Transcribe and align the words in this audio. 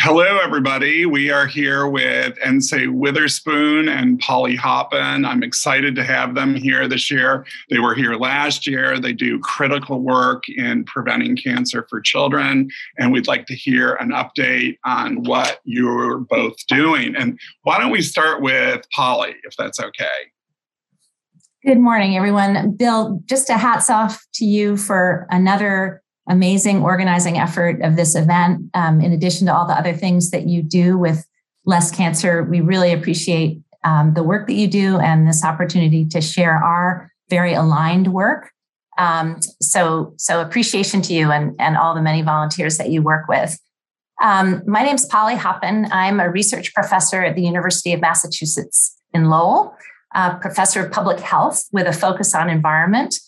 Hello, 0.00 0.38
everybody. 0.42 1.06
We 1.06 1.30
are 1.30 1.46
here 1.46 1.88
with 1.88 2.38
Nsé 2.40 2.92
Witherspoon 2.92 3.88
and 3.88 4.18
Polly 4.18 4.54
Hoppin. 4.54 5.24
I'm 5.24 5.42
excited 5.42 5.94
to 5.94 6.04
have 6.04 6.34
them 6.34 6.54
here 6.54 6.86
this 6.86 7.10
year. 7.10 7.46
They 7.70 7.78
were 7.78 7.94
here 7.94 8.14
last 8.14 8.66
year. 8.66 8.98
They 9.00 9.14
do 9.14 9.38
critical 9.38 10.02
work 10.02 10.50
in 10.50 10.84
preventing 10.84 11.34
cancer 11.36 11.86
for 11.88 12.02
children. 12.02 12.68
And 12.98 13.10
we'd 13.10 13.26
like 13.26 13.46
to 13.46 13.54
hear 13.54 13.94
an 13.94 14.10
update 14.10 14.76
on 14.84 15.24
what 15.24 15.60
you're 15.64 16.18
both 16.18 16.56
doing. 16.66 17.16
And 17.16 17.38
why 17.62 17.78
don't 17.78 17.90
we 17.90 18.02
start 18.02 18.42
with 18.42 18.84
Polly, 18.94 19.34
if 19.44 19.56
that's 19.56 19.80
okay? 19.80 20.30
Good 21.64 21.78
morning, 21.78 22.18
everyone. 22.18 22.76
Bill, 22.76 23.22
just 23.24 23.48
a 23.48 23.56
hats 23.56 23.88
off 23.88 24.22
to 24.34 24.44
you 24.44 24.76
for 24.76 25.26
another 25.30 26.02
amazing 26.28 26.82
organizing 26.82 27.38
effort 27.38 27.80
of 27.82 27.96
this 27.96 28.14
event. 28.14 28.70
Um, 28.74 29.00
in 29.00 29.12
addition 29.12 29.46
to 29.46 29.54
all 29.54 29.66
the 29.66 29.78
other 29.78 29.92
things 29.92 30.30
that 30.30 30.46
you 30.46 30.62
do 30.62 30.98
with 30.98 31.26
Less 31.64 31.90
Cancer, 31.90 32.42
we 32.42 32.60
really 32.60 32.92
appreciate 32.92 33.60
um, 33.84 34.14
the 34.14 34.22
work 34.22 34.46
that 34.48 34.54
you 34.54 34.66
do 34.66 34.98
and 34.98 35.26
this 35.26 35.44
opportunity 35.44 36.04
to 36.06 36.20
share 36.20 36.56
our 36.56 37.12
very 37.30 37.54
aligned 37.54 38.12
work. 38.12 38.50
Um, 38.98 39.40
so, 39.60 40.14
so 40.16 40.40
appreciation 40.40 41.02
to 41.02 41.14
you 41.14 41.30
and, 41.30 41.54
and 41.58 41.76
all 41.76 41.94
the 41.94 42.02
many 42.02 42.22
volunteers 42.22 42.78
that 42.78 42.90
you 42.90 43.02
work 43.02 43.28
with. 43.28 43.58
Um, 44.22 44.62
my 44.66 44.82
name 44.82 44.94
is 44.94 45.04
Polly 45.04 45.36
Hoppin. 45.36 45.88
I'm 45.92 46.20
a 46.20 46.30
research 46.30 46.72
professor 46.72 47.22
at 47.22 47.36
the 47.36 47.42
University 47.42 47.92
of 47.92 48.00
Massachusetts 48.00 48.96
in 49.12 49.28
Lowell, 49.28 49.76
professor 50.40 50.84
of 50.84 50.90
public 50.90 51.20
health 51.20 51.64
with 51.72 51.86
a 51.86 51.92
focus 51.92 52.34
on 52.34 52.48
environment. 52.48 53.18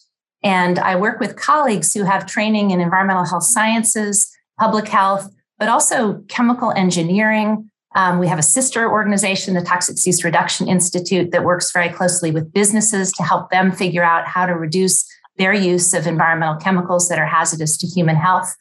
And 0.43 0.79
I 0.79 0.97
work 0.97 1.21
with 1.21 1.37
colleagues 1.37 1.93
who 1.93 2.05
have 2.05 2.27
training 2.27 2.71
in 2.71 2.81
environmental 2.81 3.25
health 3.25 3.45
sciences, 3.45 4.31
public 4.59 4.89
health, 4.89 5.29
but 5.59 5.69
also 5.69 6.23
chemical 6.29 6.71
engineering. 6.73 7.71
Um, 7.97 8.19
we 8.19 8.29
have 8.29 8.39
a 8.39 8.43
sister 8.43 8.91
organization, 8.91 9.55
the 9.55 9.63
Toxic 9.63 9.97
Use 10.07 10.23
Reduction 10.23 10.69
Institute, 10.69 11.33
that 11.33 11.45
works 11.45 11.73
very 11.73 11.89
closely 11.89 12.31
with 12.31 12.53
businesses 12.53 13.11
to 13.13 13.23
help 13.25 13.51
them 13.51 13.73
figure 13.73 14.05
out 14.05 14.27
how 14.27 14.47
to 14.47 14.55
reduce 14.55 15.05
their 15.37 15.53
use 15.53 15.95
of 15.95 16.07
environmental 16.07 16.57
chemicals 16.57 17.09
that 17.09 17.19
are 17.19 17.27
hazardous 17.27 17.77
to 17.79 17.87
human 17.87 18.17
health. 18.17 18.55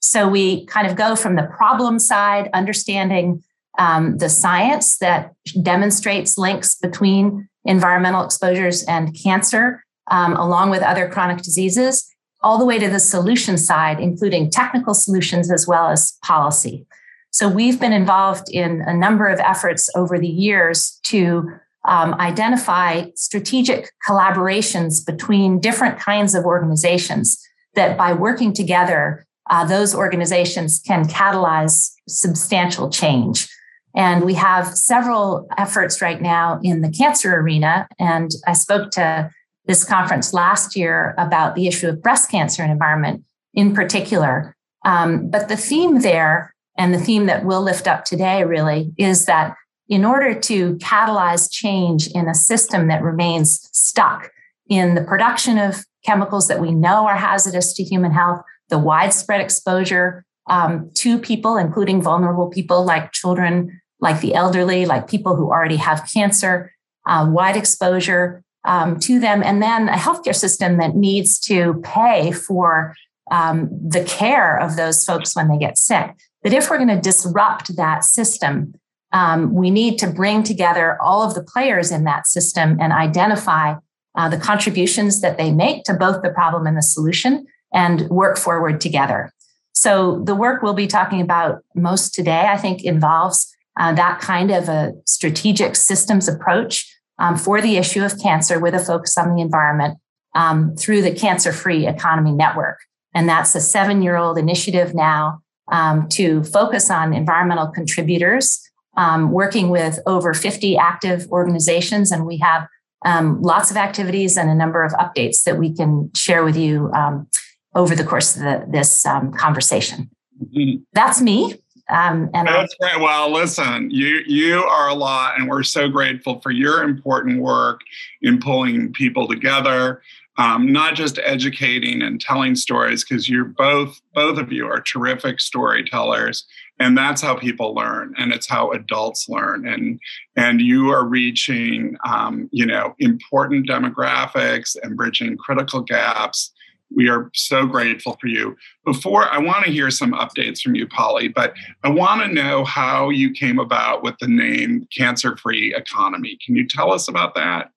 So 0.00 0.28
we 0.28 0.66
kind 0.66 0.86
of 0.86 0.96
go 0.96 1.14
from 1.14 1.36
the 1.36 1.44
problem 1.44 1.98
side, 1.98 2.50
understanding 2.52 3.42
um, 3.78 4.18
the 4.18 4.28
science 4.28 4.98
that 4.98 5.32
demonstrates 5.62 6.36
links 6.36 6.74
between 6.74 7.48
environmental 7.64 8.24
exposures 8.24 8.82
and 8.84 9.16
cancer, 9.22 9.84
um, 10.12 10.36
along 10.36 10.70
with 10.70 10.82
other 10.82 11.08
chronic 11.08 11.38
diseases, 11.38 12.08
all 12.42 12.58
the 12.58 12.66
way 12.66 12.78
to 12.78 12.88
the 12.88 13.00
solution 13.00 13.56
side, 13.56 13.98
including 13.98 14.50
technical 14.50 14.94
solutions 14.94 15.50
as 15.50 15.66
well 15.66 15.88
as 15.88 16.12
policy. 16.22 16.86
So 17.30 17.48
we've 17.48 17.80
been 17.80 17.94
involved 17.94 18.50
in 18.50 18.82
a 18.82 18.94
number 18.94 19.26
of 19.26 19.40
efforts 19.40 19.88
over 19.96 20.18
the 20.18 20.28
years 20.28 21.00
to 21.04 21.50
um, 21.84 22.14
identify 22.14 23.06
strategic 23.14 23.90
collaborations 24.06 25.04
between 25.04 25.58
different 25.58 25.98
kinds 25.98 26.34
of 26.34 26.44
organizations 26.44 27.42
that 27.74 27.96
by 27.96 28.12
working 28.12 28.52
together, 28.52 29.26
uh, 29.50 29.64
those 29.64 29.94
organizations 29.94 30.80
can 30.86 31.08
catalyze 31.08 31.90
substantial 32.06 32.90
change. 32.90 33.48
And 33.96 34.24
we 34.24 34.34
have 34.34 34.76
several 34.76 35.48
efforts 35.56 36.02
right 36.02 36.20
now 36.20 36.60
in 36.62 36.82
the 36.82 36.90
cancer 36.90 37.34
arena. 37.34 37.88
And 37.98 38.30
I 38.46 38.52
spoke 38.52 38.90
to 38.92 39.30
this 39.66 39.84
conference 39.84 40.32
last 40.32 40.76
year 40.76 41.14
about 41.18 41.54
the 41.54 41.66
issue 41.66 41.88
of 41.88 42.02
breast 42.02 42.30
cancer 42.30 42.62
and 42.62 42.72
environment 42.72 43.24
in 43.54 43.74
particular. 43.74 44.56
Um, 44.84 45.30
but 45.30 45.48
the 45.48 45.56
theme 45.56 46.00
there, 46.00 46.54
and 46.76 46.92
the 46.92 46.98
theme 46.98 47.26
that 47.26 47.44
we'll 47.44 47.62
lift 47.62 47.86
up 47.86 48.04
today 48.04 48.44
really, 48.44 48.92
is 48.96 49.26
that 49.26 49.56
in 49.88 50.04
order 50.04 50.34
to 50.34 50.74
catalyze 50.76 51.48
change 51.50 52.08
in 52.08 52.28
a 52.28 52.34
system 52.34 52.88
that 52.88 53.02
remains 53.02 53.68
stuck 53.72 54.30
in 54.68 54.94
the 54.94 55.02
production 55.02 55.58
of 55.58 55.84
chemicals 56.04 56.48
that 56.48 56.60
we 56.60 56.72
know 56.72 57.06
are 57.06 57.16
hazardous 57.16 57.74
to 57.74 57.84
human 57.84 58.10
health, 58.10 58.40
the 58.68 58.78
widespread 58.78 59.40
exposure 59.40 60.24
um, 60.48 60.90
to 60.94 61.18
people, 61.18 61.56
including 61.56 62.02
vulnerable 62.02 62.48
people 62.48 62.84
like 62.84 63.12
children, 63.12 63.80
like 64.00 64.20
the 64.20 64.34
elderly, 64.34 64.86
like 64.86 65.08
people 65.08 65.36
who 65.36 65.50
already 65.50 65.76
have 65.76 66.08
cancer, 66.12 66.72
uh, 67.06 67.28
wide 67.30 67.56
exposure 67.56 68.41
um, 68.64 68.98
to 69.00 69.18
them, 69.18 69.42
and 69.42 69.62
then 69.62 69.88
a 69.88 69.96
healthcare 69.96 70.34
system 70.34 70.78
that 70.78 70.94
needs 70.94 71.38
to 71.40 71.80
pay 71.84 72.32
for 72.32 72.94
um, 73.30 73.68
the 73.72 74.04
care 74.04 74.58
of 74.58 74.76
those 74.76 75.04
folks 75.04 75.34
when 75.34 75.48
they 75.48 75.58
get 75.58 75.78
sick. 75.78 76.10
That 76.42 76.52
if 76.52 76.70
we're 76.70 76.78
going 76.78 76.88
to 76.88 77.00
disrupt 77.00 77.76
that 77.76 78.04
system, 78.04 78.74
um, 79.12 79.54
we 79.54 79.70
need 79.70 79.98
to 79.98 80.06
bring 80.06 80.42
together 80.42 81.00
all 81.00 81.22
of 81.22 81.34
the 81.34 81.42
players 81.42 81.90
in 81.90 82.04
that 82.04 82.26
system 82.26 82.78
and 82.80 82.92
identify 82.92 83.74
uh, 84.16 84.28
the 84.28 84.38
contributions 84.38 85.20
that 85.20 85.38
they 85.38 85.52
make 85.52 85.84
to 85.84 85.94
both 85.94 86.22
the 86.22 86.30
problem 86.30 86.66
and 86.66 86.76
the 86.76 86.82
solution 86.82 87.46
and 87.72 88.02
work 88.10 88.36
forward 88.36 88.80
together. 88.80 89.32
So, 89.72 90.22
the 90.24 90.34
work 90.34 90.62
we'll 90.62 90.74
be 90.74 90.86
talking 90.86 91.20
about 91.20 91.62
most 91.74 92.14
today, 92.14 92.46
I 92.48 92.58
think, 92.58 92.84
involves 92.84 93.52
uh, 93.80 93.92
that 93.94 94.20
kind 94.20 94.50
of 94.50 94.68
a 94.68 94.92
strategic 95.06 95.76
systems 95.76 96.28
approach 96.28 96.91
um, 97.22 97.36
for 97.36 97.62
the 97.62 97.76
issue 97.76 98.04
of 98.04 98.20
cancer 98.20 98.58
with 98.58 98.74
a 98.74 98.80
focus 98.80 99.16
on 99.16 99.34
the 99.34 99.40
environment 99.40 99.96
um, 100.34 100.74
through 100.76 101.02
the 101.02 101.14
Cancer 101.14 101.52
Free 101.52 101.86
Economy 101.86 102.32
Network. 102.32 102.80
And 103.14 103.28
that's 103.28 103.54
a 103.54 103.60
seven 103.60 104.02
year 104.02 104.16
old 104.16 104.36
initiative 104.38 104.92
now 104.92 105.40
um, 105.70 106.08
to 106.10 106.42
focus 106.42 106.90
on 106.90 107.14
environmental 107.14 107.68
contributors, 107.68 108.60
um, 108.96 109.30
working 109.30 109.70
with 109.70 110.00
over 110.04 110.34
50 110.34 110.76
active 110.76 111.28
organizations. 111.30 112.10
And 112.10 112.26
we 112.26 112.38
have 112.38 112.66
um, 113.04 113.40
lots 113.40 113.70
of 113.70 113.76
activities 113.76 114.36
and 114.36 114.50
a 114.50 114.54
number 114.54 114.84
of 114.84 114.92
updates 114.92 115.44
that 115.44 115.58
we 115.58 115.72
can 115.72 116.10
share 116.16 116.42
with 116.42 116.56
you 116.56 116.90
um, 116.92 117.28
over 117.74 117.94
the 117.94 118.04
course 118.04 118.36
of 118.36 118.42
the, 118.42 118.66
this 118.68 119.04
conversation. 119.36 120.10
Mm-hmm. 120.42 120.82
That's 120.92 121.20
me. 121.20 121.61
Um, 121.92 122.30
and 122.32 122.48
that's 122.48 122.74
great. 122.76 123.00
Well, 123.00 123.30
listen, 123.30 123.90
you 123.90 124.22
you 124.26 124.62
are 124.64 124.88
a 124.88 124.94
lot, 124.94 125.38
and 125.38 125.48
we're 125.48 125.62
so 125.62 125.88
grateful 125.88 126.40
for 126.40 126.50
your 126.50 126.82
important 126.82 127.42
work 127.42 127.80
in 128.22 128.40
pulling 128.40 128.92
people 128.94 129.28
together, 129.28 130.00
um, 130.38 130.72
not 130.72 130.94
just 130.94 131.18
educating 131.22 132.00
and 132.00 132.18
telling 132.18 132.54
stories, 132.54 133.04
because 133.04 133.28
you're 133.28 133.44
both 133.44 134.00
both 134.14 134.38
of 134.38 134.50
you 134.50 134.66
are 134.66 134.80
terrific 134.80 135.38
storytellers, 135.38 136.46
and 136.78 136.96
that's 136.96 137.20
how 137.20 137.34
people 137.34 137.74
learn, 137.74 138.14
and 138.16 138.32
it's 138.32 138.48
how 138.48 138.70
adults 138.70 139.28
learn, 139.28 139.68
and 139.68 140.00
and 140.34 140.62
you 140.62 140.88
are 140.88 141.04
reaching 141.04 141.98
um, 142.08 142.48
you 142.52 142.64
know 142.64 142.94
important 143.00 143.68
demographics 143.68 144.76
and 144.82 144.96
bridging 144.96 145.36
critical 145.36 145.82
gaps 145.82 146.52
we 146.94 147.08
are 147.08 147.30
so 147.34 147.66
grateful 147.66 148.16
for 148.20 148.26
you. 148.26 148.56
Before, 148.84 149.32
I 149.32 149.38
want 149.38 149.64
to 149.64 149.70
hear 149.70 149.90
some 149.90 150.12
updates 150.12 150.60
from 150.60 150.74
you, 150.74 150.86
Polly, 150.86 151.28
but 151.28 151.54
I 151.82 151.88
want 151.88 152.22
to 152.22 152.28
know 152.28 152.64
how 152.64 153.10
you 153.10 153.30
came 153.30 153.58
about 153.58 154.02
with 154.02 154.14
the 154.20 154.28
name 154.28 154.86
Cancer 154.96 155.36
Free 155.36 155.74
Economy. 155.74 156.38
Can 156.44 156.56
you 156.56 156.66
tell 156.66 156.92
us 156.92 157.08
about 157.08 157.34
that? 157.34 157.70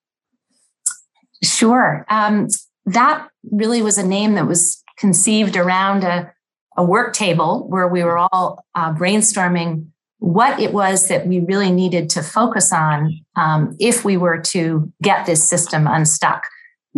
Sure. 1.43 2.05
Um, 2.09 2.47
that 2.85 3.27
really 3.51 3.81
was 3.81 3.97
a 3.97 4.05
name 4.05 4.35
that 4.35 4.47
was 4.47 4.83
conceived 4.97 5.55
around 5.55 6.03
a, 6.03 6.31
a 6.77 6.83
work 6.83 7.13
table 7.13 7.67
where 7.67 7.87
we 7.87 8.03
were 8.03 8.17
all 8.17 8.65
uh, 8.75 8.93
brainstorming 8.93 9.87
what 10.19 10.59
it 10.59 10.73
was 10.73 11.07
that 11.09 11.27
we 11.27 11.39
really 11.41 11.71
needed 11.71 12.09
to 12.09 12.23
focus 12.23 12.71
on 12.71 13.19
um, 13.35 13.75
if 13.79 14.05
we 14.05 14.17
were 14.17 14.39
to 14.39 14.91
get 15.01 15.25
this 15.25 15.47
system 15.47 15.87
unstuck. 15.87 16.47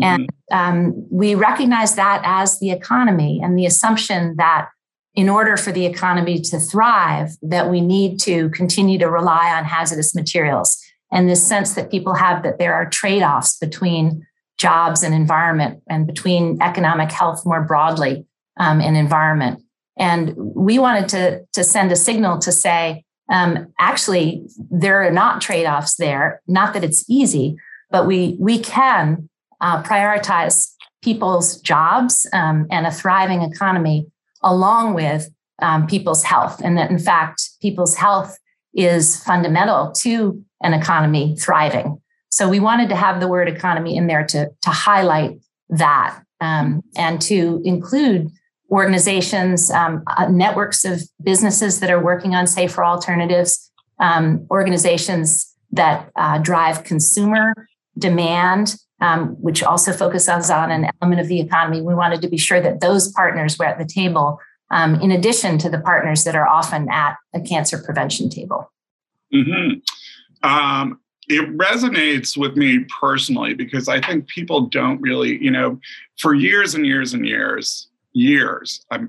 And 0.01 0.29
mm-hmm. 0.51 0.57
um, 0.57 1.07
we 1.09 1.35
recognize 1.35 1.95
that 1.95 2.21
as 2.23 2.59
the 2.59 2.71
economy 2.71 3.41
and 3.43 3.57
the 3.57 3.65
assumption 3.65 4.35
that 4.37 4.69
in 5.15 5.29
order 5.29 5.57
for 5.57 5.71
the 5.71 5.85
economy 5.85 6.39
to 6.39 6.59
thrive, 6.59 7.31
that 7.41 7.69
we 7.69 7.81
need 7.81 8.19
to 8.19 8.49
continue 8.51 8.99
to 8.99 9.09
rely 9.09 9.51
on 9.57 9.65
hazardous 9.65 10.13
materials. 10.13 10.77
And 11.11 11.27
this 11.27 11.45
sense 11.45 11.73
that 11.73 11.89
people 11.89 12.13
have 12.13 12.43
that 12.43 12.59
there 12.59 12.75
are 12.75 12.87
trade 12.87 13.23
offs 13.23 13.57
between 13.57 14.25
jobs 14.57 15.03
and 15.03 15.15
environment 15.15 15.81
and 15.89 16.05
between 16.05 16.61
economic 16.61 17.11
health 17.11 17.45
more 17.45 17.63
broadly 17.63 18.25
um, 18.59 18.79
and 18.79 18.95
environment. 18.95 19.63
And 19.97 20.33
we 20.37 20.77
wanted 20.77 21.09
to, 21.09 21.45
to 21.53 21.63
send 21.63 21.91
a 21.91 21.95
signal 21.95 22.37
to 22.39 22.51
say, 22.51 23.03
um, 23.29 23.73
actually, 23.79 24.45
there 24.69 25.03
are 25.03 25.11
not 25.11 25.41
trade 25.41 25.65
offs 25.65 25.95
there. 25.95 26.41
Not 26.47 26.73
that 26.73 26.83
it's 26.83 27.03
easy, 27.09 27.57
but 27.89 28.05
we, 28.05 28.37
we 28.39 28.59
can 28.59 29.29
uh, 29.61 29.81
prioritize 29.83 30.71
people's 31.01 31.59
jobs 31.61 32.27
um, 32.33 32.67
and 32.71 32.85
a 32.85 32.91
thriving 32.91 33.41
economy 33.41 34.07
along 34.43 34.93
with 34.93 35.29
um, 35.61 35.87
people's 35.87 36.23
health. 36.23 36.61
And 36.63 36.77
that, 36.77 36.91
in 36.91 36.99
fact, 36.99 37.49
people's 37.61 37.95
health 37.95 38.37
is 38.73 39.21
fundamental 39.23 39.91
to 39.91 40.43
an 40.61 40.73
economy 40.73 41.35
thriving. 41.39 42.01
So 42.29 42.49
we 42.49 42.59
wanted 42.59 42.89
to 42.89 42.95
have 42.95 43.19
the 43.19 43.27
word 43.27 43.47
economy 43.47 43.95
in 43.95 44.07
there 44.07 44.25
to, 44.27 44.49
to 44.61 44.69
highlight 44.69 45.39
that 45.69 46.19
um, 46.39 46.83
and 46.95 47.21
to 47.23 47.61
include 47.65 48.29
organizations, 48.69 49.71
um, 49.71 50.03
uh, 50.07 50.27
networks 50.27 50.83
of 50.83 51.01
businesses 51.23 51.79
that 51.79 51.89
are 51.89 52.03
working 52.03 52.35
on 52.35 52.45
safer 52.45 52.83
alternatives, 52.83 53.71
um, 53.99 54.45
organizations 54.51 55.55
that 55.71 56.09
uh, 56.15 56.37
drive 56.37 56.83
consumer 56.83 57.53
demand, 57.97 58.75
um, 59.01 59.29
which 59.41 59.63
also 59.63 59.93
focuses 59.93 60.49
on 60.49 60.71
an 60.71 60.89
element 61.01 61.21
of 61.21 61.27
the 61.27 61.39
economy. 61.39 61.81
We 61.81 61.93
wanted 61.93 62.21
to 62.21 62.27
be 62.27 62.37
sure 62.37 62.61
that 62.61 62.81
those 62.81 63.11
partners 63.11 63.57
were 63.57 63.65
at 63.65 63.77
the 63.77 63.85
table, 63.85 64.39
um, 64.71 64.95
in 64.95 65.11
addition 65.11 65.57
to 65.59 65.69
the 65.69 65.79
partners 65.79 66.23
that 66.23 66.35
are 66.35 66.47
often 66.47 66.89
at 66.89 67.15
a 67.33 67.41
cancer 67.41 67.77
prevention 67.77 68.29
table. 68.29 68.71
Mm-hmm. 69.33 70.49
Um, 70.49 70.99
it 71.27 71.57
resonates 71.57 72.37
with 72.37 72.55
me 72.55 72.85
personally 72.99 73.53
because 73.53 73.89
I 73.89 73.99
think 73.99 74.27
people 74.27 74.61
don't 74.61 75.01
really, 75.01 75.41
you 75.43 75.51
know, 75.51 75.79
for 76.19 76.33
years 76.33 76.73
and 76.73 76.85
years 76.85 77.13
and 77.13 77.25
years, 77.25 77.89
years, 78.13 78.85
I 78.91 78.99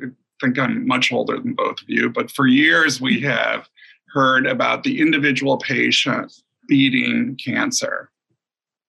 think 0.40 0.58
I'm 0.58 0.86
much 0.86 1.12
older 1.12 1.38
than 1.38 1.54
both 1.54 1.80
of 1.80 1.88
you, 1.88 2.10
but 2.10 2.30
for 2.30 2.46
years 2.46 3.00
we 3.00 3.20
have 3.22 3.68
heard 4.12 4.46
about 4.46 4.82
the 4.82 5.00
individual 5.00 5.58
patient 5.58 6.32
beating 6.66 7.36
cancer. 7.42 8.10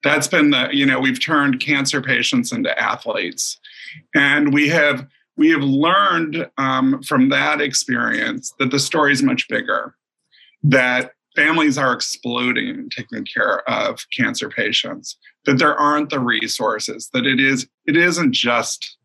That's 0.03 0.27
been 0.27 0.51
the, 0.51 0.69
you 0.71 0.85
know, 0.85 0.99
we've 0.99 1.23
turned 1.23 1.59
cancer 1.59 2.01
patients 2.01 2.51
into 2.51 2.77
athletes. 2.79 3.59
And 4.15 4.53
we 4.53 4.69
have 4.69 5.07
we 5.35 5.49
have 5.51 5.63
learned 5.63 6.49
um, 6.57 7.01
from 7.03 7.29
that 7.29 7.61
experience 7.61 8.53
that 8.59 8.71
the 8.71 8.79
story 8.79 9.13
is 9.13 9.23
much 9.23 9.47
bigger, 9.47 9.95
that 10.63 11.13
families 11.33 11.77
are 11.77 11.93
exploding 11.93 12.67
in 12.67 12.89
taking 12.89 13.25
care 13.25 13.67
of 13.69 14.05
cancer 14.15 14.49
patients, 14.49 15.17
that 15.45 15.57
there 15.57 15.75
aren't 15.75 16.09
the 16.09 16.19
resources, 16.19 17.09
that 17.13 17.25
it 17.25 17.39
is 17.39 17.67
it 17.85 17.95
isn't 17.95 18.33
just 18.33 18.97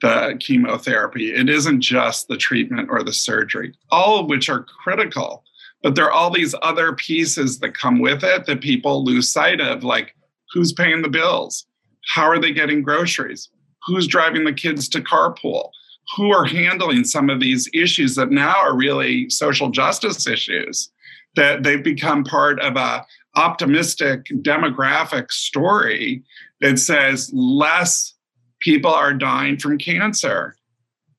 the 0.00 0.36
chemotherapy, 0.38 1.34
it 1.34 1.48
isn't 1.48 1.80
just 1.80 2.28
the 2.28 2.36
treatment 2.36 2.88
or 2.90 3.02
the 3.02 3.12
surgery, 3.12 3.74
all 3.90 4.20
of 4.20 4.26
which 4.26 4.48
are 4.48 4.64
critical. 4.64 5.42
But 5.82 5.96
there 5.96 6.06
are 6.06 6.12
all 6.12 6.30
these 6.30 6.54
other 6.62 6.94
pieces 6.94 7.58
that 7.60 7.76
come 7.76 7.98
with 7.98 8.22
it 8.22 8.46
that 8.46 8.60
people 8.60 9.04
lose 9.04 9.30
sight 9.30 9.60
of, 9.60 9.84
like 9.84 10.14
who's 10.54 10.72
paying 10.72 11.02
the 11.02 11.08
bills? 11.08 11.66
How 12.14 12.22
are 12.22 12.38
they 12.38 12.52
getting 12.52 12.82
groceries? 12.82 13.50
Who's 13.86 14.06
driving 14.06 14.44
the 14.44 14.52
kids 14.52 14.88
to 14.90 15.00
carpool? 15.00 15.70
Who 16.16 16.32
are 16.32 16.44
handling 16.44 17.04
some 17.04 17.28
of 17.28 17.40
these 17.40 17.68
issues 17.74 18.14
that 18.14 18.30
now 18.30 18.54
are 18.56 18.76
really 18.76 19.28
social 19.28 19.68
justice 19.68 20.26
issues? 20.26 20.90
That 21.36 21.64
they've 21.64 21.82
become 21.82 22.24
part 22.24 22.60
of 22.60 22.76
a 22.76 23.04
optimistic 23.34 24.26
demographic 24.26 25.32
story 25.32 26.22
that 26.60 26.78
says 26.78 27.30
less 27.34 28.14
people 28.60 28.92
are 28.92 29.12
dying 29.12 29.58
from 29.58 29.76
cancer. 29.76 30.56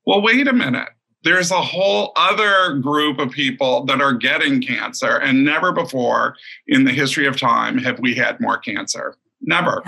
Well, 0.06 0.22
wait 0.22 0.48
a 0.48 0.52
minute 0.52 0.88
there's 1.26 1.50
a 1.50 1.60
whole 1.60 2.12
other 2.14 2.78
group 2.78 3.18
of 3.18 3.32
people 3.32 3.84
that 3.86 4.00
are 4.00 4.12
getting 4.12 4.62
cancer, 4.62 5.16
and 5.16 5.44
never 5.44 5.72
before 5.72 6.36
in 6.68 6.84
the 6.84 6.92
history 6.92 7.26
of 7.26 7.36
time 7.36 7.78
have 7.78 7.98
we 7.98 8.14
had 8.14 8.40
more 8.40 8.58
cancer. 8.58 9.16
Never. 9.40 9.82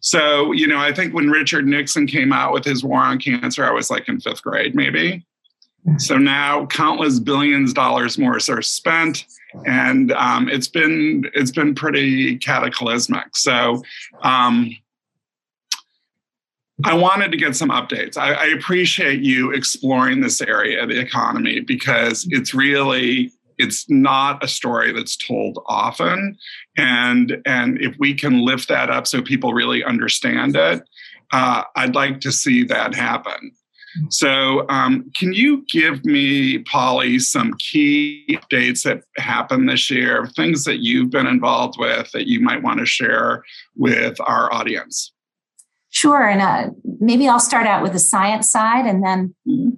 So, 0.00 0.52
you 0.52 0.66
know, 0.66 0.78
I 0.78 0.92
think 0.92 1.14
when 1.14 1.30
Richard 1.30 1.66
Nixon 1.66 2.06
came 2.06 2.32
out 2.32 2.52
with 2.52 2.64
his 2.64 2.82
war 2.82 3.00
on 3.00 3.18
cancer, 3.18 3.64
I 3.64 3.72
was 3.72 3.90
like 3.90 4.08
in 4.08 4.20
fifth 4.20 4.42
grade, 4.42 4.74
maybe. 4.74 5.24
So 5.98 6.18
now 6.18 6.66
countless 6.66 7.20
billions 7.20 7.70
of 7.70 7.76
dollars 7.76 8.18
more 8.18 8.36
are 8.36 8.62
spent, 8.62 9.24
and 9.66 10.10
um, 10.12 10.48
it's 10.48 10.66
been 10.66 11.30
it's 11.32 11.52
been 11.52 11.76
pretty 11.76 12.38
cataclysmic. 12.38 13.36
So 13.36 13.82
um, 14.22 14.76
I 16.84 16.94
wanted 16.94 17.30
to 17.32 17.38
get 17.38 17.54
some 17.54 17.70
updates. 17.70 18.16
I, 18.16 18.32
I, 18.32 18.46
appreciate 18.46 19.20
you 19.22 19.52
exploring 19.52 20.20
this 20.20 20.42
area 20.42 20.82
of 20.82 20.90
the 20.90 21.00
economy 21.00 21.60
because 21.60 22.26
it's 22.30 22.52
really 22.52 23.32
it's 23.58 23.88
not 23.88 24.42
a 24.44 24.48
story 24.48 24.92
that's 24.92 25.16
told 25.16 25.58
often, 25.66 26.36
and 26.76 27.38
and 27.46 27.80
if 27.80 27.96
we 27.98 28.14
can 28.14 28.44
lift 28.44 28.68
that 28.68 28.90
up 28.90 29.06
so 29.06 29.22
people 29.22 29.54
really 29.54 29.84
understand 29.84 30.56
it, 30.56 30.82
uh, 31.32 31.62
I'd 31.74 31.94
like 31.94 32.20
to 32.20 32.32
see 32.32 32.64
that 32.64 32.94
happen. 32.94 33.52
So, 34.10 34.66
um, 34.68 35.10
can 35.16 35.32
you 35.32 35.64
give 35.72 36.04
me, 36.04 36.58
Polly, 36.58 37.18
some 37.18 37.54
key 37.58 38.26
updates 38.30 38.82
that 38.82 39.02
happened 39.16 39.68
this 39.68 39.90
year, 39.90 40.26
things 40.36 40.64
that 40.64 40.80
you've 40.80 41.10
been 41.10 41.26
involved 41.26 41.76
with 41.78 42.12
that 42.12 42.26
you 42.26 42.40
might 42.40 42.62
want 42.62 42.78
to 42.80 42.86
share 42.86 43.42
with 43.74 44.20
our 44.20 44.52
audience? 44.52 45.12
Sure. 45.90 46.28
And 46.28 46.42
uh, 46.42 46.74
maybe 47.00 47.26
I'll 47.26 47.40
start 47.40 47.66
out 47.66 47.82
with 47.82 47.92
the 47.92 47.98
science 47.98 48.50
side 48.50 48.86
and 48.86 49.02
then 49.02 49.34
mm 49.48 49.72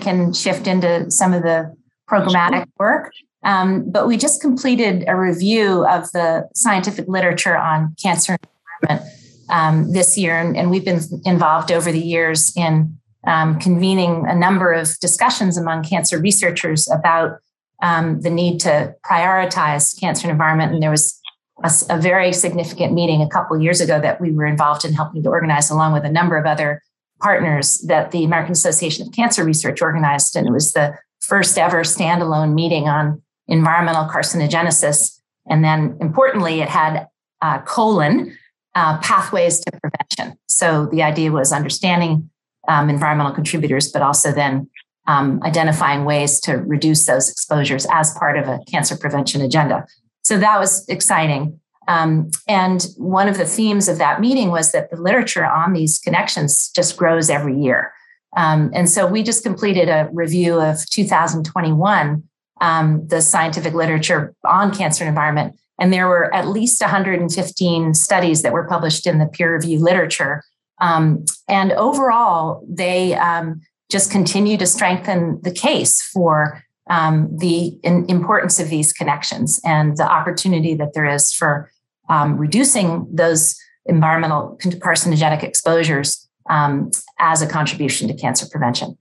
can 0.00 0.32
shift 0.32 0.66
into 0.66 1.10
some 1.10 1.32
of 1.32 1.42
the 1.42 1.74
programmatic 2.12 2.66
work. 2.78 3.12
Um, 3.44 3.90
but 3.90 4.06
we 4.06 4.16
just 4.16 4.40
completed 4.40 5.04
a 5.08 5.16
review 5.16 5.84
of 5.86 6.10
the 6.12 6.48
scientific 6.54 7.08
literature 7.08 7.56
on 7.56 7.94
cancer 8.00 8.32
and 8.32 8.48
environment 8.82 9.18
um, 9.50 9.92
this 9.92 10.16
year. 10.16 10.38
And, 10.38 10.56
and, 10.56 10.70
we've 10.70 10.84
been 10.84 11.00
involved 11.24 11.72
over 11.72 11.90
the 11.90 12.00
years 12.00 12.52
in 12.56 12.96
um, 13.26 13.58
convening 13.58 14.24
a 14.28 14.34
number 14.34 14.72
of 14.72 14.98
discussions 15.00 15.58
among 15.58 15.82
cancer 15.82 16.18
researchers 16.18 16.88
about 16.88 17.38
um, 17.82 18.20
the 18.20 18.30
need 18.30 18.60
to 18.60 18.94
prioritize 19.04 19.98
cancer 19.98 20.28
and 20.28 20.32
environment. 20.32 20.72
And 20.72 20.82
there 20.82 20.90
was 20.90 21.20
a, 21.64 21.70
a 21.90 21.98
very 22.00 22.32
significant 22.32 22.92
meeting 22.92 23.22
a 23.22 23.28
couple 23.28 23.60
years 23.60 23.80
ago 23.80 24.00
that 24.00 24.20
we 24.20 24.30
were 24.30 24.46
involved 24.46 24.84
in 24.84 24.92
helping 24.92 25.22
to 25.24 25.28
organize, 25.28 25.68
along 25.68 25.92
with 25.92 26.04
a 26.04 26.10
number 26.10 26.36
of 26.36 26.46
other 26.46 26.80
partners 27.20 27.78
that 27.88 28.12
the 28.12 28.24
American 28.24 28.52
Association 28.52 29.06
of 29.06 29.12
Cancer 29.12 29.44
Research 29.44 29.82
organized. 29.82 30.36
And 30.36 30.46
it 30.46 30.52
was 30.52 30.72
the 30.72 30.96
first 31.22 31.56
ever 31.56 31.82
standalone 31.82 32.54
meeting 32.54 32.88
on 32.88 33.22
environmental 33.48 34.04
carcinogenesis. 34.04 35.18
And 35.48 35.64
then 35.64 35.96
importantly, 36.00 36.60
it 36.60 36.68
had 36.68 37.08
uh, 37.40 37.60
colon 37.60 38.36
uh, 38.74 38.98
pathways 38.98 39.60
to 39.60 39.70
prevention. 39.80 40.38
So 40.48 40.86
the 40.86 41.02
idea 41.02 41.32
was 41.32 41.52
understanding 41.52 42.30
um, 42.68 42.88
environmental 42.88 43.34
contributors, 43.34 43.90
but 43.90 44.02
also 44.02 44.32
then 44.32 44.68
um, 45.06 45.40
identifying 45.42 46.04
ways 46.04 46.40
to 46.40 46.58
reduce 46.58 47.06
those 47.06 47.30
exposures 47.30 47.86
as 47.92 48.14
part 48.14 48.38
of 48.38 48.46
a 48.46 48.60
cancer 48.70 48.96
prevention 48.96 49.40
agenda. 49.40 49.86
So 50.22 50.38
that 50.38 50.58
was 50.58 50.88
exciting. 50.88 51.58
Um, 51.88 52.30
and 52.46 52.86
one 52.96 53.28
of 53.28 53.38
the 53.38 53.44
themes 53.44 53.88
of 53.88 53.98
that 53.98 54.20
meeting 54.20 54.50
was 54.50 54.70
that 54.70 54.90
the 54.90 54.96
literature 54.96 55.44
on 55.44 55.72
these 55.72 55.98
connections 55.98 56.70
just 56.70 56.96
grows 56.96 57.28
every 57.28 57.58
year. 57.60 57.92
Um, 58.36 58.70
and 58.74 58.88
so 58.88 59.06
we 59.06 59.22
just 59.22 59.44
completed 59.44 59.88
a 59.88 60.08
review 60.12 60.60
of 60.60 60.88
2021, 60.90 62.22
um, 62.60 63.06
the 63.06 63.20
scientific 63.20 63.74
literature 63.74 64.34
on 64.44 64.74
cancer 64.74 65.04
and 65.04 65.08
environment. 65.08 65.56
And 65.78 65.92
there 65.92 66.08
were 66.08 66.32
at 66.34 66.48
least 66.48 66.80
115 66.80 67.94
studies 67.94 68.42
that 68.42 68.52
were 68.52 68.66
published 68.66 69.06
in 69.06 69.18
the 69.18 69.26
peer 69.26 69.54
review 69.54 69.80
literature. 69.80 70.42
Um, 70.80 71.24
and 71.48 71.72
overall, 71.72 72.64
they 72.68 73.14
um, 73.14 73.60
just 73.90 74.10
continue 74.10 74.56
to 74.56 74.66
strengthen 74.66 75.40
the 75.42 75.50
case 75.50 76.00
for 76.02 76.62
um, 76.88 77.28
the 77.36 77.78
importance 77.82 78.58
of 78.58 78.68
these 78.68 78.92
connections 78.92 79.60
and 79.64 79.96
the 79.96 80.10
opportunity 80.10 80.74
that 80.74 80.94
there 80.94 81.06
is 81.06 81.32
for 81.32 81.70
um, 82.08 82.36
reducing 82.36 83.06
those 83.10 83.56
environmental 83.86 84.58
carcinogenic 84.60 85.42
exposures 85.42 86.28
um, 86.48 86.90
as 87.18 87.42
a 87.42 87.46
contribution 87.46 88.08
to 88.08 88.14
cancer 88.14 88.46
prevention. 88.50 88.96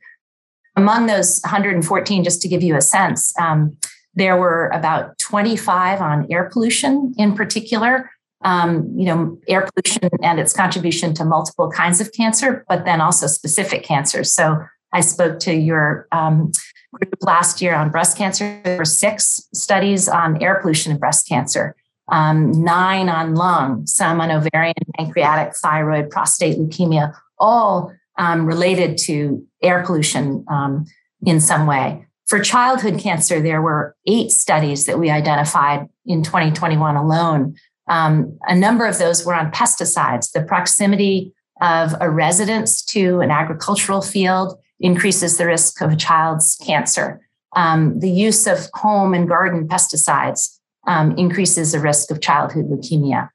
Among 0.76 1.08
those 1.08 1.42
114, 1.42 2.24
just 2.24 2.42
to 2.42 2.48
give 2.48 2.64
you 2.64 2.76
a 2.76 2.82
sense, 2.82 3.38
um, 3.40 3.78
there 4.14 4.38
were 4.38 4.70
about 4.70 5.18
25 5.20 6.02
on 6.02 6.28
air 6.32 6.50
pollution 6.52 7.14
in 7.18 7.36
particular. 7.36 8.10
Um, 8.44 8.92
you 8.98 9.06
know, 9.06 9.38
air 9.48 9.70
pollution 9.72 10.10
and 10.24 10.40
its 10.40 10.52
contribution 10.52 11.14
to 11.14 11.24
multiple 11.24 11.70
kinds 11.70 12.02
of 12.02 12.12
cancer, 12.12 12.66
but 12.68 12.86
then 12.86 13.00
also 13.00 13.28
specific 13.28 13.84
cancers. 13.84 14.32
So 14.32 14.66
I 14.94 15.02
spoke 15.02 15.40
to 15.42 15.54
your 15.54 16.08
um, 16.12 16.52
group 16.94 17.14
last 17.22 17.62
year 17.62 17.76
on 17.76 17.90
breast 17.90 18.18
cancer. 18.18 18.60
There 18.64 18.78
were 18.78 18.86
six 18.86 19.48
studies 19.54 20.10
on 20.10 20.42
air 20.42 20.60
pollution 20.60 20.92
and 20.92 21.00
breast 21.00 21.28
cancer, 21.28 21.76
um, 22.10 22.52
nine 22.64 23.10
on 23.10 23.36
lung, 23.36 23.86
some 23.86 24.20
on 24.20 24.32
ovarian, 24.32 24.74
pancreatic, 24.98 25.56
thyroid, 25.56 26.10
prostate 26.10 26.58
leukemia, 26.58 27.16
all 27.42 27.92
um, 28.18 28.46
related 28.46 28.98
to 29.00 29.46
air 29.62 29.84
pollution 29.84 30.46
um, 30.48 30.86
in 31.26 31.40
some 31.40 31.68
way. 31.68 32.06
For 32.28 32.40
childhood 32.40 33.00
cancer, 33.00 33.42
there 33.42 33.62
were 33.62 33.96
eight 34.08 34.32
studies 34.32 34.86
that 34.86 35.00
we 35.00 35.10
identified 35.10 35.90
in 36.06 36.24
2021 36.24 36.96
alone. 36.96 37.56
Um, 37.88 38.38
a 38.44 38.56
number 38.56 38.86
of 38.86 39.00
those 39.00 39.26
were 39.26 39.36
on 39.36 39.52
pesticides, 39.52 40.32
the 40.32 40.44
proximity 40.44 41.34
of 41.60 41.94
a 42.00 42.10
residence 42.10 42.84
to 42.86 43.20
an 43.20 43.32
agricultural 43.32 44.02
field, 44.02 44.58
increases 44.80 45.38
the 45.38 45.46
risk 45.46 45.82
of 45.82 45.92
a 45.92 45.96
child's 45.96 46.56
cancer. 46.56 47.20
Um, 47.56 48.00
the 48.00 48.10
use 48.10 48.48
of 48.48 48.70
home 48.74 49.14
and 49.14 49.28
garden 49.28 49.68
pesticides 49.68 50.58
um, 50.88 51.12
increases 51.18 51.74
the 51.74 51.80
risk 51.80 52.12
of 52.12 52.22
childhood 52.22 52.70
leukemia. 52.70 53.30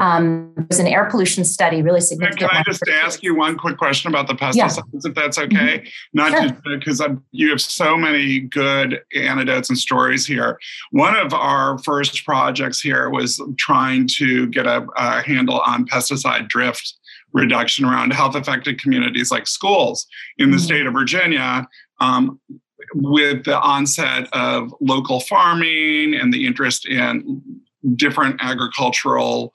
Um, 0.00 0.52
there's 0.56 0.78
an 0.78 0.86
air 0.86 1.06
pollution 1.06 1.44
study, 1.44 1.82
really 1.82 2.00
significant. 2.00 2.50
Can 2.50 2.60
I 2.60 2.62
just 2.64 2.82
ask 2.88 3.22
you 3.22 3.34
one 3.34 3.56
quick 3.56 3.76
question 3.76 4.10
about 4.10 4.26
the 4.26 4.34
pesticides, 4.34 4.56
yeah. 4.56 5.00
if 5.04 5.14
that's 5.14 5.38
mm-hmm. 5.38 5.56
okay? 5.56 5.88
Not 6.12 6.32
sure. 6.32 6.78
because 6.78 7.02
you 7.32 7.50
have 7.50 7.60
so 7.60 7.96
many 7.96 8.40
good 8.40 9.00
anecdotes 9.14 9.68
and 9.68 9.78
stories 9.78 10.26
here. 10.26 10.58
One 10.90 11.16
of 11.16 11.34
our 11.34 11.78
first 11.78 12.24
projects 12.24 12.80
here 12.80 13.10
was 13.10 13.42
trying 13.58 14.08
to 14.18 14.46
get 14.48 14.66
a, 14.66 14.86
a 14.96 15.22
handle 15.22 15.60
on 15.60 15.86
pesticide 15.86 16.48
drift 16.48 16.94
reduction 17.32 17.84
around 17.84 18.12
health 18.12 18.34
affected 18.34 18.80
communities 18.80 19.30
like 19.30 19.46
schools 19.46 20.06
in 20.38 20.50
the 20.50 20.56
mm-hmm. 20.56 20.64
state 20.64 20.86
of 20.86 20.92
Virginia. 20.92 21.66
Um, 22.00 22.40
with 22.94 23.44
the 23.44 23.60
onset 23.60 24.28
of 24.32 24.72
local 24.80 25.20
farming 25.20 26.14
and 26.14 26.32
the 26.32 26.46
interest 26.46 26.86
in 26.86 27.42
different 27.94 28.36
agricultural 28.40 29.52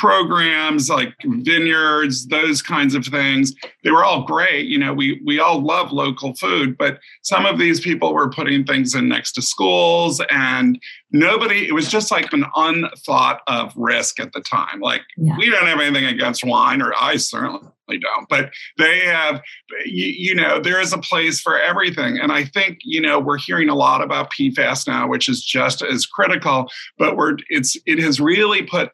programs 0.00 0.88
like 0.88 1.14
vineyards 1.24 2.26
those 2.26 2.62
kinds 2.62 2.94
of 2.94 3.04
things. 3.06 3.54
They 3.84 3.90
were 3.90 4.04
all 4.04 4.24
great 4.24 4.66
you 4.66 4.78
know 4.78 4.92
we 4.92 5.20
we 5.24 5.38
all 5.38 5.60
love 5.60 5.92
local 5.92 6.34
food 6.34 6.76
but 6.78 6.98
some 7.22 7.46
of 7.46 7.58
these 7.58 7.80
people 7.80 8.14
were 8.14 8.30
putting 8.30 8.64
things 8.64 8.94
in 8.94 9.08
next 9.08 9.32
to 9.32 9.42
schools 9.42 10.20
and 10.30 10.80
nobody 11.10 11.68
it 11.68 11.72
was 11.72 11.88
just 11.88 12.10
like 12.10 12.32
an 12.32 12.44
unthought 12.56 13.40
of 13.46 13.72
risk 13.76 14.18
at 14.20 14.32
the 14.32 14.40
time. 14.40 14.80
Like 14.80 15.02
yeah. 15.16 15.36
we 15.36 15.50
don't 15.50 15.66
have 15.66 15.80
anything 15.80 16.06
against 16.06 16.44
wine 16.44 16.80
or 16.82 16.92
i 16.98 17.16
certainly 17.16 17.60
don't 17.98 18.28
but 18.28 18.50
they 18.78 19.00
have 19.00 19.40
you, 19.84 20.06
you, 20.06 20.34
know 20.34 20.60
there 20.60 20.80
is 20.80 20.92
a 20.92 20.98
place 20.98 21.40
for 21.40 21.58
everything. 21.58 22.18
And 22.18 22.32
i 22.32 22.44
think 22.44 22.78
you 22.82 23.00
know 23.00 23.18
we're 23.18 23.38
hearing 23.38 23.68
a 23.68 23.74
lot 23.74 24.02
about 24.02 24.32
pfas 24.32 24.86
now 24.86 25.08
which 25.08 25.28
is 25.28 25.44
just 25.44 25.82
as 25.82 26.06
critical 26.06 26.70
but 26.98 27.16
we're 27.16 27.36
it's 27.48 27.76
it 27.86 27.98
has 27.98 28.20
really 28.20 28.62
put 28.62 28.90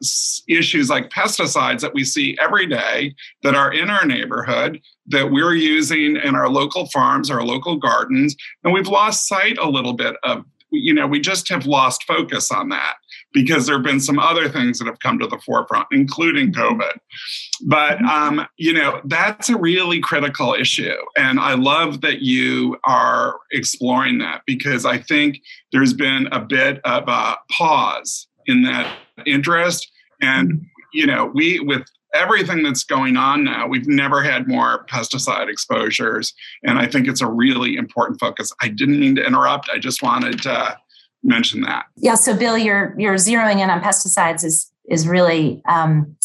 issues 0.47 0.89
like 0.89 1.09
pesticides 1.09 1.81
that 1.81 1.93
we 1.93 2.03
see 2.03 2.37
every 2.41 2.65
day 2.65 3.13
that 3.43 3.55
are 3.55 3.71
in 3.71 3.89
our 3.89 4.05
neighborhood 4.05 4.79
that 5.07 5.31
we're 5.31 5.55
using 5.55 6.17
in 6.17 6.35
our 6.35 6.49
local 6.49 6.87
farms 6.87 7.29
our 7.31 7.43
local 7.43 7.75
gardens 7.75 8.35
and 8.63 8.73
we've 8.73 8.87
lost 8.87 9.27
sight 9.27 9.57
a 9.57 9.69
little 9.69 9.93
bit 9.93 10.15
of 10.23 10.43
you 10.71 10.93
know 10.93 11.07
we 11.07 11.19
just 11.19 11.49
have 11.49 11.65
lost 11.65 12.03
focus 12.03 12.51
on 12.51 12.69
that 12.69 12.95
because 13.33 13.65
there 13.65 13.75
have 13.75 13.83
been 13.83 13.99
some 13.99 14.19
other 14.19 14.49
things 14.49 14.79
that 14.79 14.85
have 14.85 14.99
come 14.99 15.19
to 15.19 15.27
the 15.27 15.39
forefront, 15.45 15.87
including 15.91 16.51
COVID. 16.51 16.97
But, 17.65 17.97
mm-hmm. 17.97 18.39
um, 18.39 18.47
you 18.57 18.73
know, 18.73 19.01
that's 19.05 19.49
a 19.49 19.57
really 19.57 19.99
critical 19.99 20.53
issue. 20.53 20.95
And 21.17 21.39
I 21.39 21.53
love 21.53 22.01
that 22.01 22.21
you 22.21 22.77
are 22.85 23.39
exploring 23.51 24.17
that 24.19 24.41
because 24.45 24.85
I 24.85 24.97
think 24.97 25.41
there's 25.71 25.93
been 25.93 26.27
a 26.31 26.39
bit 26.39 26.81
of 26.83 27.07
a 27.07 27.37
pause 27.51 28.27
in 28.47 28.63
that 28.63 28.97
interest. 29.25 29.89
And, 30.21 30.65
you 30.93 31.05
know, 31.05 31.31
we, 31.33 31.59
with 31.59 31.83
everything 32.15 32.63
that's 32.63 32.83
going 32.83 33.15
on 33.15 33.43
now, 33.43 33.67
we've 33.67 33.87
never 33.87 34.23
had 34.23 34.47
more 34.47 34.85
pesticide 34.87 35.49
exposures. 35.49 36.33
And 36.63 36.79
I 36.79 36.87
think 36.87 37.07
it's 37.07 37.21
a 37.21 37.27
really 37.27 37.75
important 37.75 38.19
focus. 38.19 38.51
I 38.59 38.69
didn't 38.69 38.99
mean 38.99 39.15
to 39.15 39.25
interrupt. 39.25 39.69
I 39.71 39.77
just 39.77 40.01
wanted 40.01 40.41
to 40.43 40.77
mention 41.23 41.61
that. 41.61 41.85
Yeah. 41.97 42.15
So, 42.15 42.35
Bill, 42.35 42.57
you're 42.57 42.95
you're 42.97 43.15
zeroing 43.15 43.59
in 43.59 43.69
on 43.69 43.81
pesticides 43.81 44.43
is 44.43 44.71
is 44.89 45.07
really 45.07 45.61
um, 45.67 46.15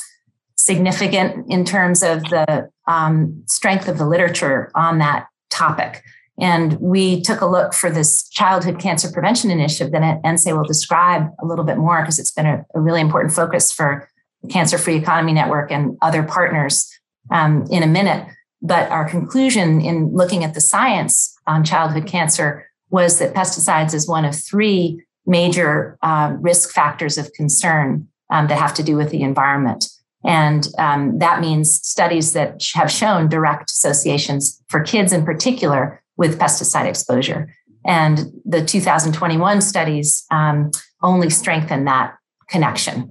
significant 0.56 1.46
in 1.50 1.64
terms 1.64 2.02
of 2.02 2.22
the 2.24 2.70
um, 2.86 3.42
strength 3.46 3.88
of 3.88 3.98
the 3.98 4.06
literature 4.06 4.70
on 4.74 4.98
that 4.98 5.26
topic. 5.50 6.02
And 6.40 6.74
we 6.80 7.20
took 7.22 7.40
a 7.40 7.46
look 7.46 7.74
for 7.74 7.90
this 7.90 8.28
childhood 8.28 8.80
cancer 8.80 9.10
prevention 9.12 9.50
initiative 9.50 9.92
that 9.92 10.22
Nsé 10.22 10.56
will 10.56 10.64
describe 10.64 11.28
a 11.40 11.46
little 11.46 11.64
bit 11.64 11.78
more 11.78 12.00
because 12.00 12.18
it's 12.18 12.32
been 12.32 12.46
a, 12.46 12.64
a, 12.74 12.80
really 12.80 13.00
important 13.00 13.32
focus 13.32 13.70
for 13.70 14.08
Cancer 14.50 14.76
Free 14.76 14.96
Economy 14.96 15.32
Network 15.32 15.70
and 15.70 15.96
other 16.02 16.24
partners 16.24 16.90
um, 17.30 17.66
in 17.70 17.82
a 17.84 17.86
minute. 17.86 18.26
But 18.60 18.90
our 18.90 19.08
conclusion 19.08 19.80
in 19.80 20.12
looking 20.12 20.42
at 20.42 20.54
the 20.54 20.60
science 20.60 21.36
on 21.46 21.62
childhood 21.62 22.06
cancer 22.06 22.66
was 22.90 23.18
that 23.18 23.34
pesticides 23.34 23.94
is 23.94 24.08
one 24.08 24.24
of 24.24 24.34
three 24.34 25.02
major 25.26 25.98
uh, 26.02 26.36
risk 26.40 26.70
factors 26.70 27.18
of 27.18 27.32
concern 27.32 28.06
um, 28.30 28.46
that 28.48 28.58
have 28.58 28.74
to 28.74 28.82
do 28.82 28.96
with 28.96 29.10
the 29.10 29.22
environment. 29.22 29.86
And 30.24 30.66
um, 30.78 31.18
that 31.18 31.40
means 31.40 31.74
studies 31.86 32.32
that 32.32 32.62
have 32.74 32.90
shown 32.90 33.28
direct 33.28 33.70
associations 33.70 34.62
for 34.68 34.80
kids 34.80 35.12
in 35.12 35.24
particular 35.24 36.02
with 36.16 36.38
pesticide 36.38 36.86
exposure. 36.86 37.54
And 37.84 38.32
the 38.46 38.64
2021 38.64 39.60
studies 39.60 40.24
um, 40.30 40.70
only 41.02 41.28
strengthen 41.28 41.84
that 41.84 42.14
connection. 42.48 43.10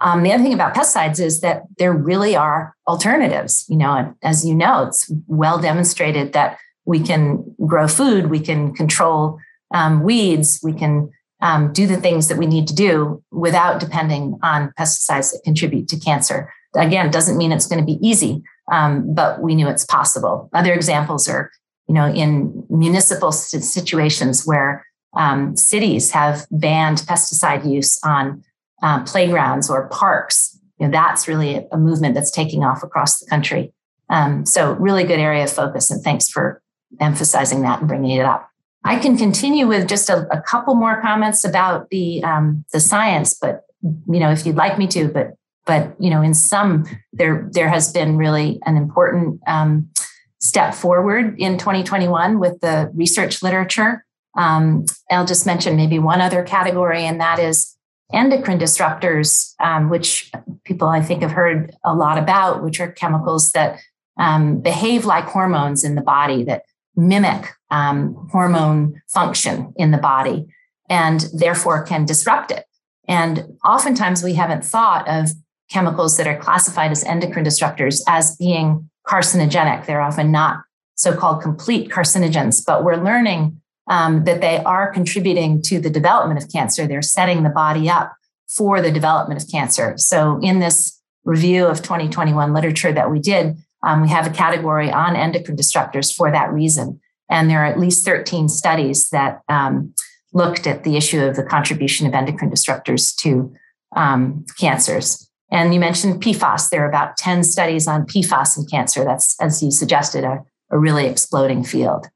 Um, 0.00 0.22
the 0.22 0.32
other 0.32 0.42
thing 0.42 0.54
about 0.54 0.74
pesticides 0.74 1.20
is 1.20 1.40
that 1.40 1.62
there 1.78 1.92
really 1.92 2.36
are 2.36 2.74
alternatives. 2.86 3.64
You 3.68 3.76
know, 3.76 4.14
as 4.22 4.44
you 4.44 4.54
know, 4.54 4.86
it's 4.86 5.10
well 5.26 5.58
demonstrated 5.58 6.32
that 6.32 6.58
we 6.86 7.00
can 7.00 7.54
grow 7.66 7.88
food, 7.88 8.30
we 8.30 8.40
can 8.40 8.72
control 8.72 9.38
um, 9.74 10.02
weeds, 10.02 10.60
we 10.62 10.72
can 10.72 11.10
um, 11.42 11.72
do 11.72 11.86
the 11.86 11.96
things 11.96 12.28
that 12.28 12.38
we 12.38 12.46
need 12.46 12.66
to 12.68 12.74
do 12.74 13.22
without 13.30 13.80
depending 13.80 14.38
on 14.42 14.72
pesticides 14.78 15.32
that 15.32 15.42
contribute 15.44 15.88
to 15.88 15.98
cancer. 15.98 16.52
Again, 16.74 17.10
doesn't 17.10 17.36
mean 17.36 17.52
it's 17.52 17.66
going 17.66 17.80
to 17.80 17.86
be 17.86 17.98
easy, 18.06 18.42
um, 18.70 19.14
but 19.14 19.42
we 19.42 19.54
knew 19.54 19.68
it's 19.68 19.84
possible. 19.84 20.48
Other 20.54 20.72
examples 20.72 21.28
are, 21.28 21.50
you 21.88 21.94
know, 21.94 22.06
in 22.06 22.64
municipal 22.70 23.32
situations 23.32 24.44
where 24.46 24.86
um, 25.16 25.56
cities 25.56 26.10
have 26.12 26.46
banned 26.50 26.98
pesticide 26.98 27.68
use 27.70 27.98
on 28.04 28.44
uh, 28.82 29.02
playgrounds 29.04 29.70
or 29.70 29.88
parks. 29.88 30.58
You 30.78 30.86
know, 30.86 30.92
that's 30.92 31.26
really 31.26 31.66
a 31.72 31.78
movement 31.78 32.14
that's 32.14 32.30
taking 32.30 32.64
off 32.64 32.82
across 32.82 33.18
the 33.18 33.26
country. 33.26 33.72
Um, 34.10 34.44
so, 34.44 34.72
really 34.74 35.04
good 35.04 35.18
area 35.18 35.44
of 35.44 35.52
focus, 35.52 35.90
and 35.90 36.02
thanks 36.02 36.28
for 36.28 36.62
emphasizing 37.00 37.62
that 37.62 37.80
and 37.80 37.88
bringing 37.88 38.18
it 38.18 38.24
up. 38.24 38.50
I 38.84 38.98
can 38.98 39.16
continue 39.16 39.66
with 39.66 39.88
just 39.88 40.08
a, 40.08 40.26
a 40.30 40.40
couple 40.40 40.76
more 40.76 41.00
comments 41.00 41.44
about 41.44 41.90
the 41.90 42.22
um, 42.22 42.64
the 42.72 42.80
science, 42.80 43.34
but 43.34 43.64
you 43.82 44.20
know, 44.20 44.30
if 44.30 44.46
you'd 44.46 44.56
like 44.56 44.78
me 44.78 44.86
to, 44.88 45.08
but 45.08 45.34
but 45.66 45.94
you 45.98 46.08
know, 46.08 46.22
in 46.22 46.34
some 46.34 46.86
there 47.12 47.48
there 47.52 47.68
has 47.68 47.92
been 47.92 48.16
really 48.16 48.60
an 48.64 48.76
important 48.76 49.40
um, 49.46 49.90
step 50.38 50.74
forward 50.74 51.34
in 51.38 51.58
2021 51.58 52.38
with 52.38 52.60
the 52.60 52.90
research 52.94 53.42
literature. 53.42 54.04
Um, 54.36 54.84
I'll 55.10 55.26
just 55.26 55.46
mention 55.46 55.76
maybe 55.76 55.98
one 55.98 56.20
other 56.20 56.44
category, 56.44 57.02
and 57.02 57.20
that 57.20 57.40
is 57.40 57.76
endocrine 58.12 58.58
disruptors, 58.58 59.54
um, 59.60 59.90
which 59.90 60.30
people 60.64 60.88
I 60.88 61.00
think 61.00 61.22
have 61.22 61.32
heard 61.32 61.74
a 61.84 61.94
lot 61.94 62.18
about, 62.18 62.62
which 62.62 62.78
are 62.80 62.92
chemicals 62.92 63.50
that 63.52 63.80
um, 64.18 64.60
behave 64.60 65.04
like 65.04 65.24
hormones 65.24 65.84
in 65.84 65.94
the 65.94 66.02
body 66.02 66.44
that 66.44 66.62
mimic 66.96 67.52
um, 67.70 68.28
hormone 68.32 69.00
function 69.08 69.72
in 69.76 69.90
the 69.90 69.98
body 69.98 70.46
and 70.88 71.28
therefore 71.34 71.84
can 71.84 72.04
disrupt 72.04 72.50
it. 72.50 72.64
And 73.08 73.56
oftentimes 73.64 74.22
we 74.22 74.34
haven't 74.34 74.64
thought 74.64 75.06
of 75.08 75.30
chemicals 75.70 76.16
that 76.16 76.26
are 76.26 76.38
classified 76.38 76.90
as 76.90 77.04
endocrine 77.04 77.44
disruptors 77.44 78.02
as 78.06 78.36
being 78.36 78.88
carcinogenic. 79.06 79.86
They're 79.86 80.00
often 80.00 80.30
not 80.30 80.60
so 80.94 81.14
called 81.14 81.42
complete 81.42 81.90
carcinogens, 81.90 82.64
but 82.64 82.84
we're 82.84 82.96
learning 82.96 83.60
um, 83.88 84.24
that 84.24 84.40
they 84.40 84.58
are 84.58 84.90
contributing 84.92 85.62
to 85.62 85.78
the 85.80 85.90
development 85.90 86.42
of 86.42 86.50
cancer. 86.50 86.86
They're 86.86 87.02
setting 87.02 87.42
the 87.42 87.50
body 87.50 87.88
up 87.88 88.14
for 88.48 88.80
the 88.80 88.90
development 88.90 89.42
of 89.42 89.50
cancer. 89.50 89.94
So, 89.96 90.40
in 90.42 90.58
this 90.60 91.00
review 91.24 91.66
of 91.66 91.82
2021 91.82 92.52
literature 92.52 92.92
that 92.92 93.10
we 93.10 93.18
did, 93.18 93.56
um, 93.82 94.02
we 94.02 94.08
have 94.08 94.26
a 94.26 94.30
category 94.30 94.90
on 94.90 95.16
endocrine 95.16 95.56
disruptors 95.56 96.14
for 96.14 96.30
that 96.30 96.52
reason. 96.52 97.00
And 97.30 97.50
there 97.50 97.62
are 97.62 97.66
at 97.66 97.78
least 97.78 98.04
13 98.04 98.48
studies 98.48 99.10
that 99.10 99.40
um, 99.48 99.94
looked 100.32 100.66
at 100.66 100.84
the 100.84 100.96
issue 100.96 101.22
of 101.22 101.36
the 101.36 101.42
contribution 101.42 102.06
of 102.06 102.14
endocrine 102.14 102.50
disruptors 102.50 103.14
to 103.16 103.52
um, 103.94 104.44
cancers. 104.58 105.28
And 105.50 105.72
you 105.72 105.80
mentioned 105.80 106.22
PFAS. 106.22 106.70
There 106.70 106.84
are 106.84 106.88
about 106.88 107.16
10 107.16 107.44
studies 107.44 107.86
on 107.86 108.06
PFAS 108.06 108.56
and 108.56 108.68
cancer. 108.70 109.04
That's, 109.04 109.40
as 109.40 109.62
you 109.62 109.70
suggested, 109.70 110.24
a, 110.24 110.44
a 110.70 110.78
really 110.78 111.06
exploding 111.06 111.64
field. 111.64 112.06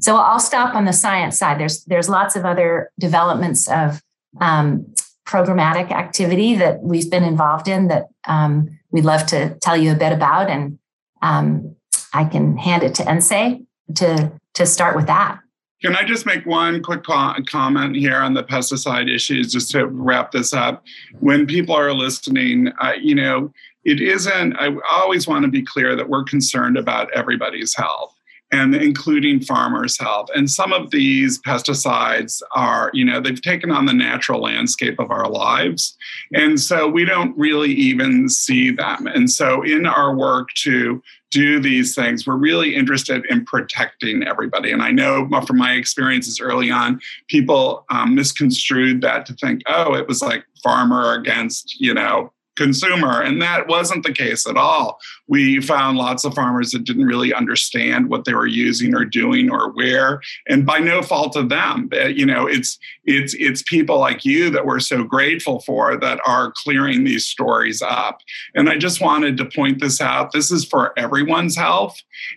So 0.00 0.16
I'll 0.16 0.40
stop 0.40 0.74
on 0.74 0.84
the 0.84 0.92
science 0.92 1.38
side. 1.38 1.58
There's, 1.58 1.84
there's 1.84 2.08
lots 2.08 2.36
of 2.36 2.44
other 2.44 2.90
developments 2.98 3.68
of 3.68 4.02
um, 4.40 4.94
programmatic 5.26 5.90
activity 5.90 6.54
that 6.54 6.82
we've 6.82 7.10
been 7.10 7.24
involved 7.24 7.68
in 7.68 7.88
that 7.88 8.06
um, 8.26 8.78
we'd 8.90 9.04
love 9.04 9.26
to 9.26 9.56
tell 9.60 9.76
you 9.76 9.92
a 9.92 9.96
bit 9.96 10.12
about. 10.12 10.48
And 10.48 10.78
um, 11.20 11.76
I 12.12 12.24
can 12.24 12.56
hand 12.56 12.82
it 12.82 12.94
to 12.96 13.02
Nsé 13.02 13.66
to, 13.96 14.32
to 14.54 14.66
start 14.66 14.96
with 14.96 15.06
that. 15.08 15.40
Can 15.82 15.94
I 15.94 16.04
just 16.04 16.24
make 16.24 16.46
one 16.46 16.82
quick 16.82 17.04
comment 17.04 17.96
here 17.96 18.16
on 18.16 18.32
the 18.32 18.42
pesticide 18.42 19.14
issues, 19.14 19.52
just 19.52 19.70
to 19.72 19.86
wrap 19.86 20.32
this 20.32 20.54
up? 20.54 20.82
When 21.20 21.46
people 21.46 21.74
are 21.74 21.92
listening, 21.92 22.72
uh, 22.80 22.94
you 22.98 23.14
know, 23.14 23.52
it 23.84 24.00
isn't, 24.00 24.56
I 24.56 24.74
always 24.90 25.28
want 25.28 25.44
to 25.44 25.50
be 25.50 25.62
clear 25.62 25.94
that 25.94 26.08
we're 26.08 26.24
concerned 26.24 26.78
about 26.78 27.12
everybody's 27.12 27.74
health. 27.74 28.15
And 28.52 28.74
including 28.74 29.40
farmers' 29.40 29.98
health. 29.98 30.28
And 30.34 30.48
some 30.48 30.72
of 30.72 30.90
these 30.90 31.40
pesticides 31.42 32.42
are, 32.54 32.90
you 32.94 33.04
know, 33.04 33.20
they've 33.20 33.42
taken 33.42 33.70
on 33.70 33.86
the 33.86 33.92
natural 33.92 34.40
landscape 34.40 34.98
of 35.00 35.10
our 35.10 35.28
lives. 35.28 35.96
And 36.32 36.60
so 36.60 36.88
we 36.88 37.04
don't 37.04 37.36
really 37.36 37.72
even 37.72 38.28
see 38.28 38.70
them. 38.70 39.06
And 39.08 39.30
so 39.30 39.62
in 39.62 39.84
our 39.86 40.14
work 40.14 40.48
to 40.62 41.02
do 41.32 41.58
these 41.58 41.94
things, 41.94 42.26
we're 42.26 42.36
really 42.36 42.74
interested 42.74 43.26
in 43.28 43.44
protecting 43.44 44.22
everybody. 44.22 44.70
And 44.70 44.82
I 44.82 44.92
know 44.92 45.28
from 45.46 45.58
my 45.58 45.72
experiences 45.72 46.40
early 46.40 46.70
on, 46.70 47.00
people 47.28 47.84
um, 47.90 48.14
misconstrued 48.14 49.00
that 49.00 49.26
to 49.26 49.34
think, 49.34 49.62
oh, 49.66 49.94
it 49.94 50.06
was 50.06 50.22
like 50.22 50.44
farmer 50.62 51.14
against, 51.14 51.80
you 51.80 51.92
know, 51.92 52.32
consumer. 52.56 53.20
And 53.20 53.40
that 53.42 53.68
wasn't 53.68 54.04
the 54.04 54.12
case 54.12 54.46
at 54.46 54.56
all. 54.56 54.98
We 55.28 55.60
found 55.60 55.98
lots 55.98 56.24
of 56.24 56.34
farmers 56.34 56.70
that 56.70 56.84
didn't 56.84 57.06
really 57.06 57.32
understand 57.32 58.08
what 58.08 58.24
they 58.24 58.34
were 58.34 58.46
using 58.46 58.94
or 58.94 59.04
doing 59.04 59.50
or 59.50 59.72
where, 59.72 60.20
and 60.48 60.64
by 60.64 60.78
no 60.78 61.02
fault 61.02 61.36
of 61.36 61.48
them. 61.48 61.88
You 61.92 62.26
know, 62.26 62.46
it's 62.46 62.78
it's 63.04 63.34
it's 63.34 63.62
people 63.62 63.98
like 63.98 64.24
you 64.24 64.50
that 64.50 64.66
we're 64.66 64.80
so 64.80 65.04
grateful 65.04 65.60
for 65.60 65.96
that 65.96 66.20
are 66.26 66.52
clearing 66.64 67.04
these 67.04 67.26
stories 67.26 67.82
up. 67.82 68.20
And 68.54 68.68
I 68.68 68.78
just 68.78 69.00
wanted 69.00 69.36
to 69.38 69.44
point 69.44 69.80
this 69.80 70.00
out. 70.00 70.32
This 70.32 70.50
is 70.50 70.64
for 70.64 70.98
everyone's 70.98 71.56
health, 71.56 71.96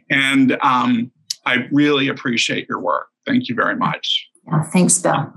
and 0.09 0.57
um, 0.61 1.11
I 1.45 1.67
really 1.71 2.07
appreciate 2.07 2.67
your 2.67 2.79
work. 2.79 3.07
Thank 3.25 3.47
you 3.47 3.55
very 3.55 3.75
much. 3.75 4.27
Yeah, 4.47 4.63
thanks, 4.63 4.97
Bill. 4.99 5.33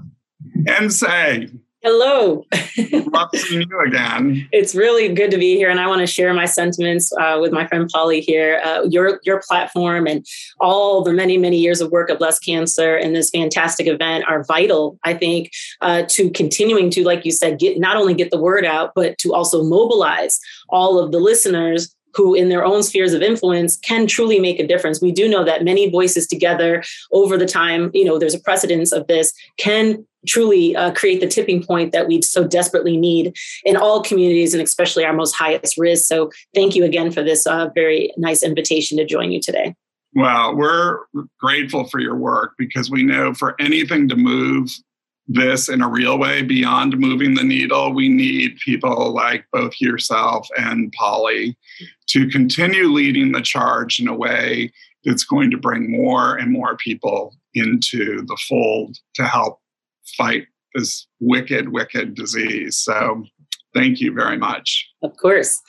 Nsé. 0.67 1.62
Hello. 1.83 2.47
Love 2.79 3.31
seeing 3.35 3.67
you 3.69 3.81
again. 3.81 4.49
It's 4.53 4.73
really 4.73 5.13
good 5.13 5.33
to 5.33 5.37
be 5.37 5.57
here, 5.57 5.69
and 5.69 5.81
I 5.81 5.89
want 5.89 5.99
to 6.01 6.07
share 6.07 6.33
my 6.33 6.45
sentiments 6.45 7.13
uh, 7.15 7.39
with 7.41 7.51
my 7.51 7.67
friend 7.67 7.91
Polly 7.93 8.21
here. 8.21 8.61
Uh, 8.65 8.85
your 8.89 9.21
your 9.25 9.43
platform 9.49 10.07
and 10.07 10.25
all 10.61 11.03
the 11.03 11.13
many 11.13 11.39
many 11.39 11.59
years 11.59 11.81
of 11.81 11.91
work 11.91 12.09
of 12.09 12.21
Less 12.21 12.39
Cancer 12.39 12.95
and 12.95 13.17
this 13.17 13.31
fantastic 13.31 13.89
event 13.89 14.25
are 14.29 14.45
vital. 14.45 14.97
I 15.03 15.15
think 15.15 15.51
uh, 15.81 16.05
to 16.11 16.31
continuing 16.31 16.89
to, 16.91 17.03
like 17.03 17.25
you 17.25 17.33
said, 17.33 17.59
get 17.59 17.81
not 17.81 17.97
only 17.97 18.15
get 18.15 18.31
the 18.31 18.41
word 18.41 18.65
out, 18.65 18.93
but 18.95 19.19
to 19.19 19.35
also 19.35 19.65
mobilize 19.65 20.39
all 20.69 21.01
of 21.01 21.11
the 21.11 21.19
listeners 21.19 21.93
who 22.15 22.35
in 22.35 22.49
their 22.49 22.65
own 22.65 22.85
spheres 22.85 23.13
of 23.13 23.23
influence 23.23 23.77
can 23.79 24.07
truly 24.07 24.39
make 24.39 24.61
a 24.61 24.67
difference. 24.67 25.01
We 25.01 25.13
do 25.13 25.29
know 25.29 25.45
that 25.45 25.65
many 25.65 25.91
voices 25.91 26.29
together 26.29 26.85
over 27.11 27.37
the 27.37 27.47
time, 27.47 27.91
you 27.93 28.05
know, 28.05 28.19
there's 28.19 28.35
a 28.35 28.41
precedence 28.41 28.93
of 28.93 29.07
this, 29.07 29.33
can 29.57 30.07
truly 30.27 30.77
uh, 30.77 30.93
create 30.93 31.21
the 31.21 31.27
tipping 31.27 31.63
point 31.63 31.93
that 31.93 32.07
we 32.07 32.23
so 32.23 32.47
desperately 32.47 32.97
need 32.97 33.37
in 33.65 33.77
all 33.77 34.03
communities 34.03 34.55
and 34.55 34.63
especially 34.63 35.05
our 35.05 35.13
most 35.13 35.35
highest 35.35 35.77
risk. 35.79 36.07
So 36.07 36.31
thank 36.55 36.75
you 36.75 36.85
again 36.85 37.11
for 37.11 37.23
this 37.23 37.47
uh, 37.47 37.69
very 37.75 38.13
nice 38.17 38.43
invitation 38.43 38.99
to 38.99 39.05
join 39.05 39.33
you 39.33 39.41
today. 39.41 39.75
Well, 40.15 40.55
we're 40.55 40.99
grateful 41.41 41.85
for 41.85 41.99
your 41.99 42.17
work 42.17 42.53
because 42.59 42.91
we 42.91 43.03
know 43.03 43.33
for 43.33 43.57
anything 43.59 44.09
to 44.09 44.17
move 44.17 44.69
this 45.27 45.69
in 45.69 45.81
a 45.81 45.89
real 45.89 46.19
way 46.19 46.43
beyond 46.43 46.99
moving 46.99 47.35
the 47.35 47.45
needle, 47.45 47.95
we 47.95 48.09
need 48.09 48.59
people 48.59 49.13
like 49.13 49.47
both 49.53 49.73
yourself 49.81 50.47
and 50.59 50.93
Polly 50.93 51.57
to 52.09 52.29
continue 52.29 52.89
leading 52.89 53.33
the 53.33 53.41
charge 53.41 54.01
in 54.01 54.09
a 54.09 54.15
way 54.15 54.73
that's 55.05 55.25
going 55.25 55.51
to 55.51 55.57
bring 55.57 55.91
more 55.91 56.37
and 56.37 56.53
more 56.53 56.77
people 56.77 57.35
into 57.55 58.23
the 58.27 58.39
fold 58.49 58.97
to 59.15 59.27
help 59.27 59.62
fight 60.17 60.47
this 60.75 61.07
wicked, 61.21 61.71
wicked 61.71 62.15
disease. 62.15 62.79
So 62.79 63.25
thank 63.75 64.01
you 64.01 64.13
very 64.13 64.39
much. 64.39 64.89
Of 65.03 65.17
course. 65.17 65.61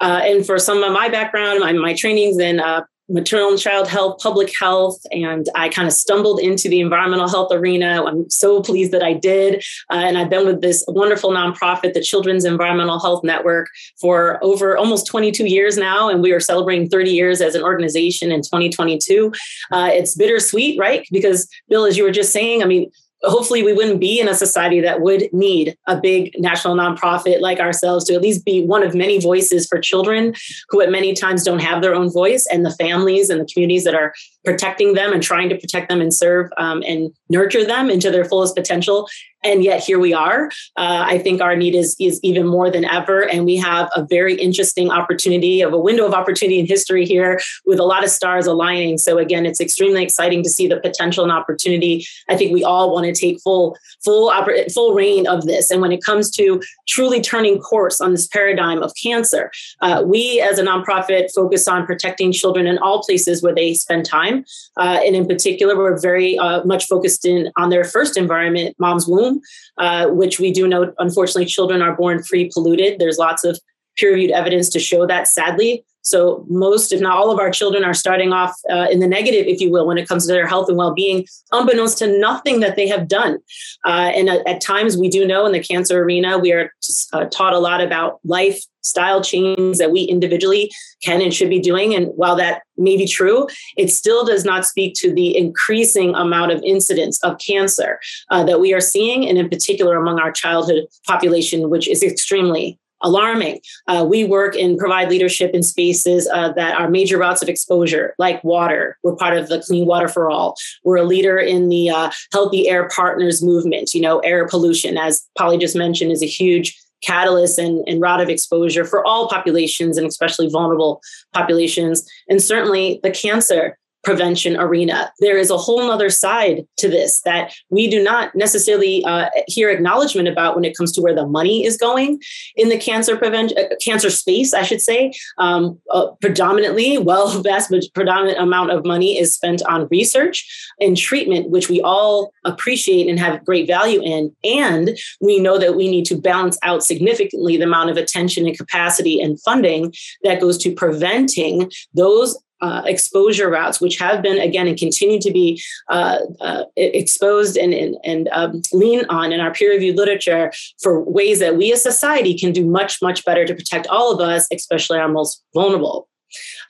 Uh, 0.00 0.22
and 0.24 0.46
for 0.46 0.58
some 0.58 0.82
of 0.82 0.92
my 0.92 1.08
background, 1.08 1.60
my, 1.60 1.72
my 1.72 1.94
trainings 1.94 2.38
in 2.38 2.58
uh, 2.58 2.82
maternal 3.10 3.50
and 3.50 3.58
child 3.58 3.88
health, 3.88 4.20
public 4.22 4.56
health, 4.56 4.98
and 5.10 5.48
I 5.54 5.68
kind 5.68 5.86
of 5.86 5.92
stumbled 5.92 6.40
into 6.40 6.68
the 6.68 6.80
environmental 6.80 7.28
health 7.28 7.52
arena. 7.52 8.04
I'm 8.04 8.30
so 8.30 8.62
pleased 8.62 8.92
that 8.92 9.02
I 9.02 9.12
did. 9.12 9.64
Uh, 9.90 9.96
and 9.96 10.16
I've 10.16 10.30
been 10.30 10.46
with 10.46 10.60
this 10.62 10.84
wonderful 10.88 11.30
nonprofit, 11.30 11.92
the 11.92 12.02
Children's 12.02 12.44
Environmental 12.44 13.00
Health 13.00 13.24
Network, 13.24 13.68
for 14.00 14.42
over 14.42 14.78
almost 14.78 15.06
22 15.06 15.46
years 15.46 15.76
now. 15.76 16.08
And 16.08 16.22
we 16.22 16.32
are 16.32 16.40
celebrating 16.40 16.88
30 16.88 17.10
years 17.10 17.40
as 17.40 17.54
an 17.54 17.62
organization 17.62 18.30
in 18.32 18.42
2022. 18.42 19.32
Uh, 19.72 19.90
it's 19.92 20.14
bittersweet, 20.14 20.78
right? 20.78 21.06
Because, 21.10 21.48
Bill, 21.68 21.84
as 21.84 21.96
you 21.98 22.04
were 22.04 22.12
just 22.12 22.32
saying, 22.32 22.62
I 22.62 22.66
mean, 22.66 22.90
hopefully 23.22 23.62
we 23.62 23.72
wouldn't 23.72 24.00
be 24.00 24.18
in 24.20 24.28
a 24.28 24.34
society 24.34 24.80
that 24.80 25.00
would 25.00 25.28
need 25.32 25.76
a 25.86 26.00
big 26.00 26.32
national 26.38 26.74
nonprofit 26.74 27.40
like 27.40 27.58
ourselves 27.58 28.04
to 28.04 28.14
at 28.14 28.22
least 28.22 28.44
be 28.44 28.64
one 28.64 28.82
of 28.82 28.94
many 28.94 29.20
voices 29.20 29.66
for 29.66 29.78
children 29.78 30.34
who 30.68 30.80
at 30.80 30.90
many 30.90 31.12
times 31.12 31.44
don't 31.44 31.60
have 31.60 31.82
their 31.82 31.94
own 31.94 32.10
voice 32.10 32.46
and 32.50 32.64
the 32.64 32.70
families 32.70 33.28
and 33.28 33.40
the 33.40 33.52
communities 33.52 33.84
that 33.84 33.94
are 33.94 34.12
protecting 34.44 34.94
them 34.94 35.12
and 35.12 35.22
trying 35.22 35.48
to 35.48 35.56
protect 35.56 35.88
them 35.88 36.00
and 36.00 36.14
serve 36.14 36.50
um, 36.56 36.82
and 36.86 37.12
nurture 37.28 37.64
them 37.64 37.90
into 37.90 38.10
their 38.10 38.24
fullest 38.24 38.56
potential. 38.56 39.08
And 39.42 39.64
yet 39.64 39.82
here 39.82 39.98
we 39.98 40.12
are. 40.12 40.50
Uh, 40.76 41.04
i 41.06 41.18
think 41.18 41.40
our 41.40 41.56
need 41.56 41.74
is 41.74 41.96
is 41.98 42.20
even 42.22 42.46
more 42.46 42.70
than 42.70 42.84
ever. 42.84 43.22
And 43.26 43.44
we 43.44 43.56
have 43.56 43.88
a 43.96 44.04
very 44.04 44.34
interesting 44.34 44.90
opportunity 44.90 45.62
of 45.62 45.72
a 45.72 45.78
window 45.78 46.06
of 46.06 46.12
opportunity 46.12 46.58
in 46.58 46.66
history 46.66 47.06
here 47.06 47.40
with 47.64 47.78
a 47.78 47.84
lot 47.84 48.04
of 48.04 48.10
stars 48.10 48.46
aligning. 48.46 48.98
So 48.98 49.18
again 49.18 49.46
it's 49.46 49.60
extremely 49.60 50.02
exciting 50.02 50.42
to 50.42 50.50
see 50.50 50.68
the 50.68 50.78
potential 50.78 51.24
and 51.24 51.32
opportunity. 51.32 52.06
I 52.28 52.36
think 52.36 52.52
we 52.52 52.64
all 52.64 52.92
want 52.92 53.06
to 53.06 53.18
take 53.18 53.40
full 53.40 53.78
full 54.04 54.30
oper- 54.30 54.70
full 54.72 54.94
reign 54.94 55.26
of 55.26 55.46
this. 55.46 55.70
And 55.70 55.80
when 55.80 55.92
it 55.92 56.04
comes 56.04 56.30
to 56.32 56.60
truly 56.86 57.20
turning 57.20 57.60
course 57.60 58.00
on 58.00 58.10
this 58.12 58.26
paradigm 58.26 58.82
of 58.82 58.92
cancer 59.02 59.50
uh, 59.80 60.02
we 60.04 60.40
as 60.40 60.58
a 60.58 60.62
nonprofit 60.62 61.32
focus 61.34 61.66
on 61.66 61.86
protecting 61.86 62.32
children 62.32 62.66
in 62.66 62.78
all 62.78 63.02
places 63.02 63.42
where 63.42 63.54
they 63.54 63.72
spend 63.74 64.04
time 64.04 64.29
uh, 64.78 64.98
and 65.04 65.14
in 65.16 65.26
particular 65.26 65.76
we're 65.76 66.00
very 66.00 66.38
uh, 66.38 66.64
much 66.64 66.86
focused 66.86 67.24
in 67.24 67.50
on 67.56 67.70
their 67.70 67.84
first 67.84 68.16
environment 68.16 68.74
mom's 68.78 69.06
womb 69.06 69.40
uh, 69.80 70.08
which 70.08 70.38
we 70.38 70.52
do 70.52 70.68
know, 70.68 70.92
unfortunately, 70.98 71.46
children 71.46 71.82
are 71.82 71.96
born 71.96 72.22
free 72.22 72.50
polluted. 72.52 72.98
There's 72.98 73.18
lots 73.18 73.44
of 73.44 73.58
peer 73.96 74.10
reviewed 74.10 74.30
evidence 74.30 74.68
to 74.70 74.78
show 74.78 75.06
that, 75.06 75.26
sadly. 75.26 75.84
So, 76.02 76.44
most, 76.48 76.92
if 76.92 77.00
not 77.00 77.16
all 77.16 77.30
of 77.30 77.38
our 77.38 77.50
children 77.50 77.84
are 77.84 77.94
starting 77.94 78.32
off 78.32 78.54
uh, 78.70 78.86
in 78.90 79.00
the 79.00 79.06
negative, 79.06 79.46
if 79.46 79.60
you 79.60 79.70
will, 79.70 79.86
when 79.86 79.98
it 79.98 80.08
comes 80.08 80.26
to 80.26 80.32
their 80.32 80.46
health 80.46 80.68
and 80.68 80.78
well 80.78 80.94
being, 80.94 81.26
unbeknownst 81.52 81.98
to 81.98 82.18
nothing 82.18 82.60
that 82.60 82.76
they 82.76 82.88
have 82.88 83.06
done. 83.08 83.38
Uh, 83.84 84.10
and 84.14 84.28
at, 84.28 84.46
at, 84.46 84.60
times, 84.60 84.96
we 84.96 85.08
do 85.08 85.26
know 85.26 85.46
in 85.46 85.52
the 85.52 85.62
cancer 85.62 86.02
arena, 86.02 86.38
we 86.38 86.52
are 86.52 86.72
uh, 87.12 87.26
taught 87.26 87.52
a 87.52 87.58
lot 87.58 87.82
about 87.82 88.20
lifestyle 88.24 89.22
changes 89.22 89.78
that 89.78 89.92
we 89.92 90.02
individually 90.02 90.70
can 91.04 91.20
and 91.20 91.34
should 91.34 91.50
be 91.50 91.60
doing. 91.60 91.94
And 91.94 92.08
while 92.16 92.36
that 92.36 92.62
may 92.76 92.96
be 92.96 93.06
true, 93.06 93.46
it 93.76 93.88
still 93.88 94.24
does 94.24 94.44
not 94.44 94.64
speak 94.64 94.94
to 94.96 95.12
the 95.12 95.36
increasing 95.36 96.14
amount 96.14 96.52
of 96.52 96.62
incidence 96.64 97.22
of 97.22 97.38
cancer 97.38 98.00
uh, 98.30 98.42
that 98.44 98.60
we 98.60 98.72
are 98.72 98.80
seeing, 98.80 99.28
and 99.28 99.36
in 99.36 99.48
particular 99.48 99.96
among 99.96 100.18
our 100.18 100.32
childhood 100.32 100.86
population, 101.06 101.68
which 101.68 101.86
is 101.88 102.02
extremely 102.02 102.78
alarming. 103.02 103.60
Uh, 103.86 104.06
we 104.08 104.24
work 104.24 104.56
and 104.56 104.78
provide 104.78 105.08
leadership 105.08 105.52
in 105.54 105.62
spaces 105.62 106.28
uh, 106.32 106.52
that 106.52 106.78
are 106.78 106.90
major 106.90 107.18
routes 107.18 107.42
of 107.42 107.48
exposure, 107.48 108.14
like 108.18 108.42
water. 108.44 108.98
We're 109.02 109.16
part 109.16 109.36
of 109.36 109.48
the 109.48 109.62
Clean 109.62 109.86
Water 109.86 110.08
for 110.08 110.30
All. 110.30 110.56
We're 110.84 110.96
a 110.96 111.04
leader 111.04 111.38
in 111.38 111.68
the 111.68 111.90
uh, 111.90 112.10
Healthy 112.32 112.68
Air 112.68 112.88
Partners 112.88 113.42
movement. 113.42 113.94
You 113.94 114.00
know, 114.02 114.18
air 114.20 114.46
pollution, 114.46 114.96
as 114.96 115.26
Polly 115.36 115.58
just 115.58 115.76
mentioned, 115.76 116.12
is 116.12 116.22
a 116.22 116.26
huge 116.26 116.78
catalyst 117.02 117.58
and, 117.58 117.82
and 117.88 118.00
route 118.00 118.20
of 118.20 118.28
exposure 118.28 118.84
for 118.84 119.04
all 119.06 119.28
populations 119.28 119.96
and 119.96 120.06
especially 120.06 120.48
vulnerable 120.48 121.00
populations. 121.32 122.06
And 122.28 122.42
certainly 122.42 123.00
the 123.02 123.10
cancer 123.10 123.78
prevention 124.02 124.56
arena. 124.56 125.12
There 125.20 125.36
is 125.36 125.50
a 125.50 125.58
whole 125.58 125.90
other 125.90 126.10
side 126.10 126.66
to 126.78 126.88
this 126.88 127.20
that 127.22 127.52
we 127.68 127.88
do 127.88 128.02
not 128.02 128.34
necessarily 128.34 129.04
uh, 129.04 129.28
hear 129.46 129.70
acknowledgement 129.70 130.28
about 130.28 130.54
when 130.54 130.64
it 130.64 130.76
comes 130.76 130.92
to 130.92 131.02
where 131.02 131.14
the 131.14 131.26
money 131.26 131.64
is 131.64 131.76
going 131.76 132.20
in 132.56 132.68
the 132.68 132.78
cancer 132.78 133.16
prevention, 133.16 133.58
uh, 133.58 133.74
cancer 133.84 134.10
space, 134.10 134.54
I 134.54 134.62
should 134.62 134.80
say. 134.80 135.12
Um, 135.38 135.78
uh, 135.90 136.08
predominantly, 136.20 136.98
well, 136.98 137.42
vast 137.42 137.72
predominant 137.94 138.38
amount 138.38 138.70
of 138.70 138.84
money 138.84 139.18
is 139.18 139.34
spent 139.34 139.62
on 139.68 139.88
research 139.90 140.46
and 140.80 140.96
treatment, 140.96 141.50
which 141.50 141.68
we 141.68 141.80
all 141.82 142.32
appreciate 142.44 143.08
and 143.08 143.18
have 143.18 143.44
great 143.44 143.66
value 143.66 144.00
in. 144.02 144.34
And 144.44 144.98
we 145.20 145.38
know 145.38 145.58
that 145.58 145.76
we 145.76 145.90
need 145.90 146.06
to 146.06 146.16
balance 146.16 146.58
out 146.62 146.82
significantly 146.82 147.56
the 147.56 147.64
amount 147.64 147.90
of 147.90 147.96
attention 147.96 148.46
and 148.46 148.56
capacity 148.56 149.20
and 149.20 149.40
funding 149.42 149.92
that 150.24 150.40
goes 150.40 150.56
to 150.58 150.74
preventing 150.74 151.70
those 151.94 152.36
uh, 152.60 152.82
exposure 152.84 153.48
routes, 153.48 153.80
which 153.80 153.98
have 153.98 154.22
been 154.22 154.38
again 154.38 154.66
and 154.66 154.78
continue 154.78 155.20
to 155.20 155.30
be 155.30 155.62
uh, 155.88 156.18
uh, 156.40 156.64
exposed 156.76 157.56
and, 157.56 157.72
and, 157.72 157.96
and 158.04 158.28
um, 158.32 158.62
lean 158.72 159.04
on 159.08 159.32
in 159.32 159.40
our 159.40 159.52
peer-reviewed 159.52 159.96
literature 159.96 160.52
for 160.82 161.02
ways 161.02 161.38
that 161.40 161.56
we 161.56 161.72
as 161.72 161.82
society 161.82 162.36
can 162.36 162.52
do 162.52 162.66
much 162.66 163.00
much 163.02 163.24
better 163.24 163.44
to 163.44 163.54
protect 163.54 163.86
all 163.86 164.12
of 164.12 164.20
us, 164.20 164.46
especially 164.52 164.98
our 164.98 165.08
most 165.08 165.42
vulnerable. 165.54 166.08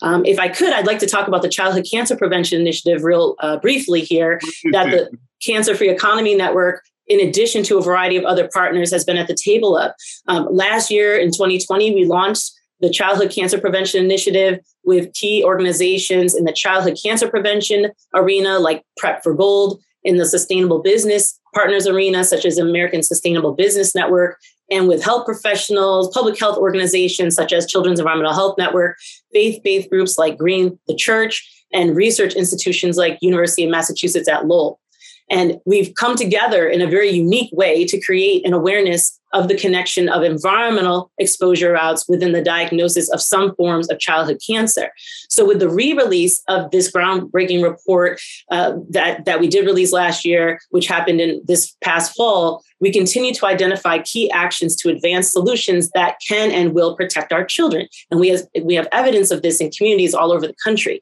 Um, 0.03 0.25
if 0.25 0.39
I 0.39 0.49
could, 0.49 0.73
I'd 0.73 0.87
like 0.87 1.01
to 1.01 1.07
talk 1.07 1.29
about 1.29 1.43
the 1.43 1.49
Childhood 1.49 1.87
Cancer 1.91 2.17
Prevention 2.17 2.61
Initiative 2.61 3.05
real 3.05 3.37
uh, 3.41 3.59
briefly 3.59 4.01
here. 4.01 4.41
That 4.73 4.91
the 4.91 5.11
Cancer 5.45 5.75
Free 5.75 5.91
Economy 5.91 6.35
Network 6.35 6.83
in 7.11 7.21
addition 7.21 7.65
to 7.65 7.77
a 7.77 7.83
variety 7.83 8.17
of 8.17 8.25
other 8.25 8.49
partners, 8.49 8.93
has 8.93 9.05
been 9.05 9.17
at 9.17 9.27
the 9.27 9.35
table 9.35 9.77
of. 9.77 9.93
Um, 10.29 10.47
last 10.49 10.91
year 10.91 11.19
in 11.19 11.33
2020, 11.33 11.93
we 11.93 12.05
launched 12.05 12.53
the 12.81 12.91
Childhood 12.91 13.31
Cancer 13.31 13.61
Prevention 13.61 14.05
Initiative 14.05 14.61
with 14.85 15.13
key 15.13 15.45
organizations 15.45 16.35
in 16.35 16.45
the 16.45 16.53
childhood 16.53 16.99
cancer 17.03 17.29
prevention 17.29 17.91
arena, 18.15 18.59
like 18.59 18.85
Prep 18.97 19.23
for 19.23 19.35
Gold, 19.35 19.81
in 20.03 20.17
the 20.17 20.25
sustainable 20.25 20.81
business 20.81 21.39
partners 21.55 21.87
arena, 21.87 22.25
such 22.25 22.45
as 22.45 22.59
American 22.59 23.03
Sustainable 23.03 23.53
Business 23.53 23.95
Network, 23.95 24.39
and 24.71 24.89
with 24.89 25.03
health 25.03 25.27
professionals, 25.27 26.13
public 26.15 26.39
health 26.39 26.57
organizations 26.57 27.35
such 27.35 27.53
as 27.53 27.67
Children's 27.67 27.99
Environmental 27.99 28.35
Health 28.35 28.57
Network, 28.57 28.97
faith-based 29.33 29.91
groups 29.91 30.17
like 30.17 30.39
Green 30.39 30.79
the 30.87 30.95
Church, 30.95 31.47
and 31.73 31.97
research 31.97 32.35
institutions 32.35 32.97
like 32.97 33.19
University 33.21 33.65
of 33.65 33.71
Massachusetts 33.71 34.29
at 34.29 34.47
Lowell. 34.47 34.81
And 35.31 35.59
we've 35.65 35.95
come 35.95 36.17
together 36.17 36.69
in 36.69 36.83
a 36.83 36.87
very 36.87 37.11
unique 37.11 37.51
way 37.53 37.85
to 37.87 38.01
create 38.01 38.47
an 38.47 38.53
awareness 38.53 39.21
of 39.33 39.49
the 39.49 39.57
connection 39.57 40.09
of 40.09 40.23
environmental 40.25 41.11
exposure 41.19 41.73
routes 41.73 42.09
within 42.09 42.33
the 42.33 42.43
diagnosis 42.43 43.09
of 43.11 43.21
some 43.21 43.55
forms 43.55 43.89
of 43.89 44.01
childhood 44.01 44.41
cancer. 44.45 44.91
So, 45.29 45.47
with 45.47 45.61
the 45.61 45.69
re-release 45.69 46.43
of 46.49 46.71
this 46.73 46.91
groundbreaking 46.91 47.63
report 47.63 48.21
uh, 48.51 48.73
that 48.91 49.25
that 49.27 49.41
we 49.41 49.47
did 49.47 49.67
release 49.67 49.93
last 49.93 50.25
year, 50.25 50.61
which 50.71 50.89
happened 50.89 51.21
in 51.21 51.43
this 51.47 51.77
past 51.81 52.17
fall, 52.17 52.65
we 52.81 52.91
continue 52.93 53.33
to 53.35 53.47
identify 53.47 53.99
key 53.99 54.31
actions 54.31 54.75
to 54.77 54.89
advance 54.89 55.31
solutions 55.31 55.91
that 55.91 56.17
can 56.27 56.51
and 56.51 56.75
will 56.75 56.97
protect 56.97 57.33
our 57.33 57.45
children. 57.45 57.87
And 58.11 58.19
we 58.19 58.29
have 58.31 58.43
we 58.63 58.75
have 58.75 58.89
evidence 58.91 59.31
of 59.31 59.43
this 59.43 59.61
in 59.61 59.71
communities 59.71 60.15
all 60.15 60.33
over 60.33 60.47
the 60.47 60.57
country. 60.65 61.01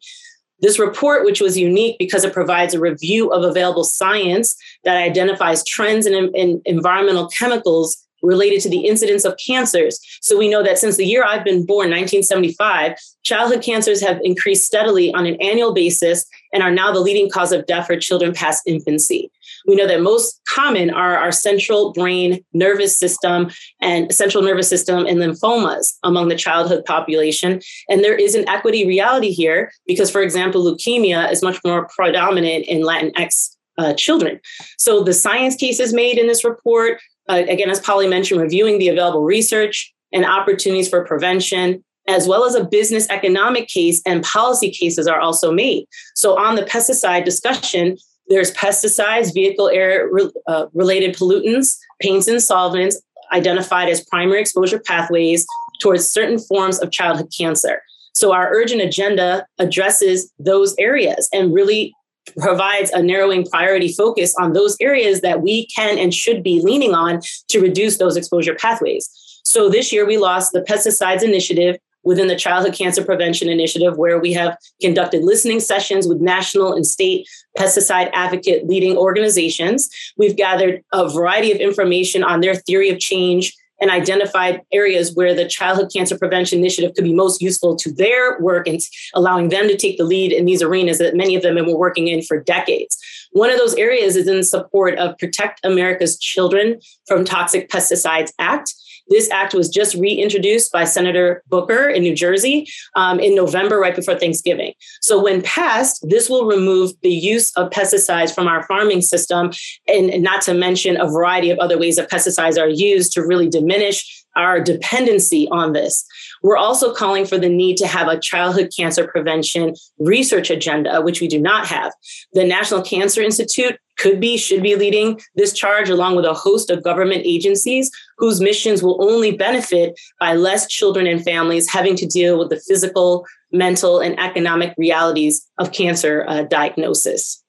This 0.60 0.78
report, 0.78 1.24
which 1.24 1.40
was 1.40 1.56
unique 1.56 1.96
because 1.98 2.24
it 2.24 2.32
provides 2.32 2.74
a 2.74 2.80
review 2.80 3.30
of 3.32 3.44
available 3.44 3.84
science 3.84 4.56
that 4.84 4.96
identifies 4.96 5.64
trends 5.64 6.06
in, 6.06 6.30
in, 6.34 6.60
environmental 6.64 7.28
chemicals 7.28 7.96
related 8.22 8.60
to 8.62 8.68
the 8.68 8.86
incidence 8.86 9.24
of 9.24 9.36
cancers. 9.44 10.00
So 10.20 10.36
we 10.36 10.48
know 10.48 10.62
that 10.64 10.78
since 10.78 10.96
the 10.96 11.06
year 11.06 11.24
I've 11.24 11.44
been 11.44 11.64
born, 11.64 11.90
1975, 11.90 12.96
childhood 13.22 13.62
cancers 13.62 14.00
have 14.00 14.18
increased 14.22 14.64
steadily 14.64 15.14
on 15.14 15.26
an 15.26 15.36
annual 15.40 15.72
basis 15.72 16.26
and 16.52 16.62
are 16.62 16.70
now 16.70 16.92
the 16.92 17.00
leading 17.00 17.30
cause 17.30 17.52
of 17.52 17.66
death 17.66 17.86
for 17.86 17.96
children 17.96 18.32
past 18.32 18.64
infancy. 18.66 19.30
We 19.68 19.76
know 19.76 19.86
that 19.86 20.00
most 20.00 20.40
common 20.48 20.90
are 20.90 21.16
our 21.16 21.30
central 21.30 21.92
brain 21.92 22.44
nervous 22.52 22.98
system 22.98 23.50
and 23.80 24.12
central 24.12 24.42
nervous 24.42 24.68
system 24.68 25.06
and 25.06 25.18
lymphomas 25.18 25.92
among 26.02 26.28
the 26.28 26.36
childhood 26.36 26.84
population. 26.84 27.60
And 27.88 28.02
there 28.02 28.16
is 28.16 28.34
an 28.34 28.48
equity 28.48 28.86
reality 28.86 29.30
here 29.30 29.70
because, 29.86 30.10
for 30.10 30.22
example, 30.22 30.64
leukemia 30.64 31.30
is 31.30 31.42
much 31.42 31.58
more 31.64 31.86
predominant 31.94 32.64
in 32.64 32.82
Latinx 32.82 33.50
uh, 33.76 33.94
children. 33.94 34.40
So 34.76 35.04
the 35.04 35.12
science 35.12 35.54
cases 35.54 35.92
made 35.92 36.18
in 36.18 36.26
this 36.26 36.44
report 36.44 36.98
uh, 37.28 37.42
again, 37.48 37.70
as 37.70 37.80
Polly 37.80 38.08
mentioned, 38.08 38.40
reviewing 38.40 38.78
the 38.78 38.88
available 38.88 39.22
research 39.22 39.92
and 40.12 40.24
opportunities 40.24 40.88
for 40.88 41.04
prevention, 41.04 41.84
as 42.08 42.26
well 42.26 42.44
as 42.44 42.54
a 42.54 42.64
business 42.64 43.06
economic 43.10 43.68
case 43.68 44.00
and 44.06 44.24
policy 44.24 44.70
cases 44.70 45.06
are 45.06 45.20
also 45.20 45.52
made. 45.52 45.84
So, 46.14 46.38
on 46.38 46.54
the 46.56 46.62
pesticide 46.62 47.24
discussion, 47.24 47.98
there's 48.28 48.52
pesticides, 48.52 49.32
vehicle 49.32 49.68
air 49.68 50.10
uh, 50.46 50.66
related 50.72 51.14
pollutants, 51.14 51.76
paints, 52.00 52.28
and 52.28 52.42
solvents 52.42 53.00
identified 53.32 53.88
as 53.88 54.04
primary 54.04 54.40
exposure 54.40 54.78
pathways 54.78 55.46
towards 55.80 56.06
certain 56.06 56.38
forms 56.38 56.78
of 56.80 56.90
childhood 56.90 57.32
cancer. 57.36 57.82
So, 58.14 58.32
our 58.32 58.52
urgent 58.52 58.82
agenda 58.82 59.46
addresses 59.58 60.32
those 60.38 60.74
areas 60.78 61.28
and 61.32 61.54
really 61.54 61.94
provides 62.38 62.90
a 62.90 63.02
narrowing 63.02 63.46
priority 63.46 63.92
focus 63.92 64.34
on 64.38 64.52
those 64.52 64.76
areas 64.80 65.20
that 65.22 65.40
we 65.40 65.66
can 65.66 65.98
and 65.98 66.12
should 66.12 66.42
be 66.42 66.60
leaning 66.60 66.94
on 66.94 67.20
to 67.48 67.60
reduce 67.60 67.96
those 67.96 68.16
exposure 68.16 68.54
pathways. 68.54 69.08
So 69.44 69.70
this 69.70 69.92
year 69.92 70.06
we 70.06 70.18
lost 70.18 70.52
the 70.52 70.60
pesticides 70.60 71.22
initiative 71.22 71.78
within 72.04 72.28
the 72.28 72.36
Childhood 72.36 72.74
Cancer 72.74 73.04
Prevention 73.04 73.48
Initiative, 73.48 73.96
where 73.96 74.18
we 74.18 74.32
have 74.32 74.56
conducted 74.80 75.24
listening 75.24 75.60
sessions 75.60 76.06
with 76.06 76.20
national 76.20 76.72
and 76.72 76.86
state 76.86 77.28
pesticide 77.58 78.10
advocate 78.12 78.66
leading 78.66 78.96
organizations. 78.96 79.88
We've 80.16 80.36
gathered 80.36 80.82
a 80.92 81.08
variety 81.08 81.52
of 81.52 81.58
information 81.58 82.22
on 82.22 82.40
their 82.40 82.54
theory 82.54 82.90
of 82.90 82.98
change 82.98 83.54
and 83.80 83.90
identified 83.90 84.62
areas 84.72 85.14
where 85.14 85.34
the 85.34 85.46
Childhood 85.46 85.92
Cancer 85.92 86.18
Prevention 86.18 86.58
Initiative 86.58 86.94
could 86.94 87.04
be 87.04 87.14
most 87.14 87.40
useful 87.40 87.76
to 87.76 87.92
their 87.92 88.38
work 88.40 88.66
and 88.66 88.80
allowing 89.14 89.50
them 89.50 89.68
to 89.68 89.76
take 89.76 89.98
the 89.98 90.04
lead 90.04 90.32
in 90.32 90.46
these 90.46 90.62
arenas 90.62 90.98
that 90.98 91.16
many 91.16 91.36
of 91.36 91.42
them 91.42 91.56
have 91.56 91.66
been 91.66 91.78
working 91.78 92.08
in 92.08 92.22
for 92.22 92.40
decades. 92.40 92.98
One 93.32 93.50
of 93.50 93.58
those 93.58 93.74
areas 93.74 94.16
is 94.16 94.26
in 94.26 94.42
support 94.42 94.98
of 94.98 95.16
Protect 95.18 95.60
America's 95.64 96.18
Children 96.18 96.80
from 97.06 97.24
Toxic 97.24 97.68
Pesticides 97.68 98.32
Act. 98.38 98.74
This 99.08 99.30
act 99.30 99.54
was 99.54 99.68
just 99.68 99.94
reintroduced 99.94 100.72
by 100.72 100.84
Senator 100.84 101.42
Booker 101.48 101.88
in 101.88 102.02
New 102.02 102.14
Jersey 102.14 102.68
um, 102.94 103.18
in 103.20 103.34
November, 103.34 103.78
right 103.78 103.94
before 103.94 104.18
Thanksgiving. 104.18 104.72
So, 105.00 105.22
when 105.22 105.42
passed, 105.42 106.06
this 106.08 106.28
will 106.28 106.46
remove 106.46 106.92
the 107.02 107.10
use 107.10 107.52
of 107.56 107.70
pesticides 107.70 108.34
from 108.34 108.46
our 108.46 108.64
farming 108.64 109.02
system, 109.02 109.52
and 109.86 110.22
not 110.22 110.42
to 110.42 110.54
mention 110.54 111.00
a 111.00 111.06
variety 111.06 111.50
of 111.50 111.58
other 111.58 111.78
ways 111.78 111.96
that 111.96 112.10
pesticides 112.10 112.60
are 112.60 112.68
used 112.68 113.12
to 113.12 113.22
really 113.22 113.48
diminish 113.48 114.24
our 114.36 114.60
dependency 114.60 115.48
on 115.50 115.72
this. 115.72 116.06
We're 116.42 116.56
also 116.56 116.94
calling 116.94 117.26
for 117.26 117.38
the 117.38 117.48
need 117.48 117.76
to 117.78 117.86
have 117.86 118.08
a 118.08 118.20
childhood 118.20 118.70
cancer 118.76 119.06
prevention 119.06 119.74
research 119.98 120.50
agenda, 120.50 121.00
which 121.02 121.20
we 121.20 121.28
do 121.28 121.40
not 121.40 121.66
have. 121.66 121.92
The 122.32 122.44
National 122.44 122.82
Cancer 122.82 123.20
Institute 123.20 123.78
could 123.98 124.20
be, 124.20 124.36
should 124.36 124.62
be 124.62 124.76
leading 124.76 125.20
this 125.34 125.52
charge 125.52 125.90
along 125.90 126.16
with 126.16 126.24
a 126.24 126.34
host 126.34 126.70
of 126.70 126.82
government 126.82 127.22
agencies 127.24 127.90
whose 128.16 128.40
missions 128.40 128.82
will 128.82 129.02
only 129.02 129.32
benefit 129.36 129.98
by 130.18 130.34
less 130.34 130.66
children 130.66 131.06
and 131.06 131.22
families 131.22 131.68
having 131.68 131.96
to 131.96 132.06
deal 132.06 132.38
with 132.38 132.48
the 132.48 132.60
physical, 132.60 133.26
mental, 133.52 134.00
and 134.00 134.18
economic 134.18 134.74
realities 134.78 135.46
of 135.58 135.72
cancer 135.72 136.24
uh, 136.28 136.42
diagnosis. 136.42 137.42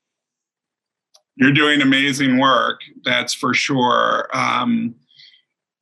You're 1.36 1.54
doing 1.54 1.82
amazing 1.82 2.38
work, 2.38 2.82
that's 3.06 3.34
for 3.34 3.54
sure. 3.54 4.28
Um, 4.34 4.96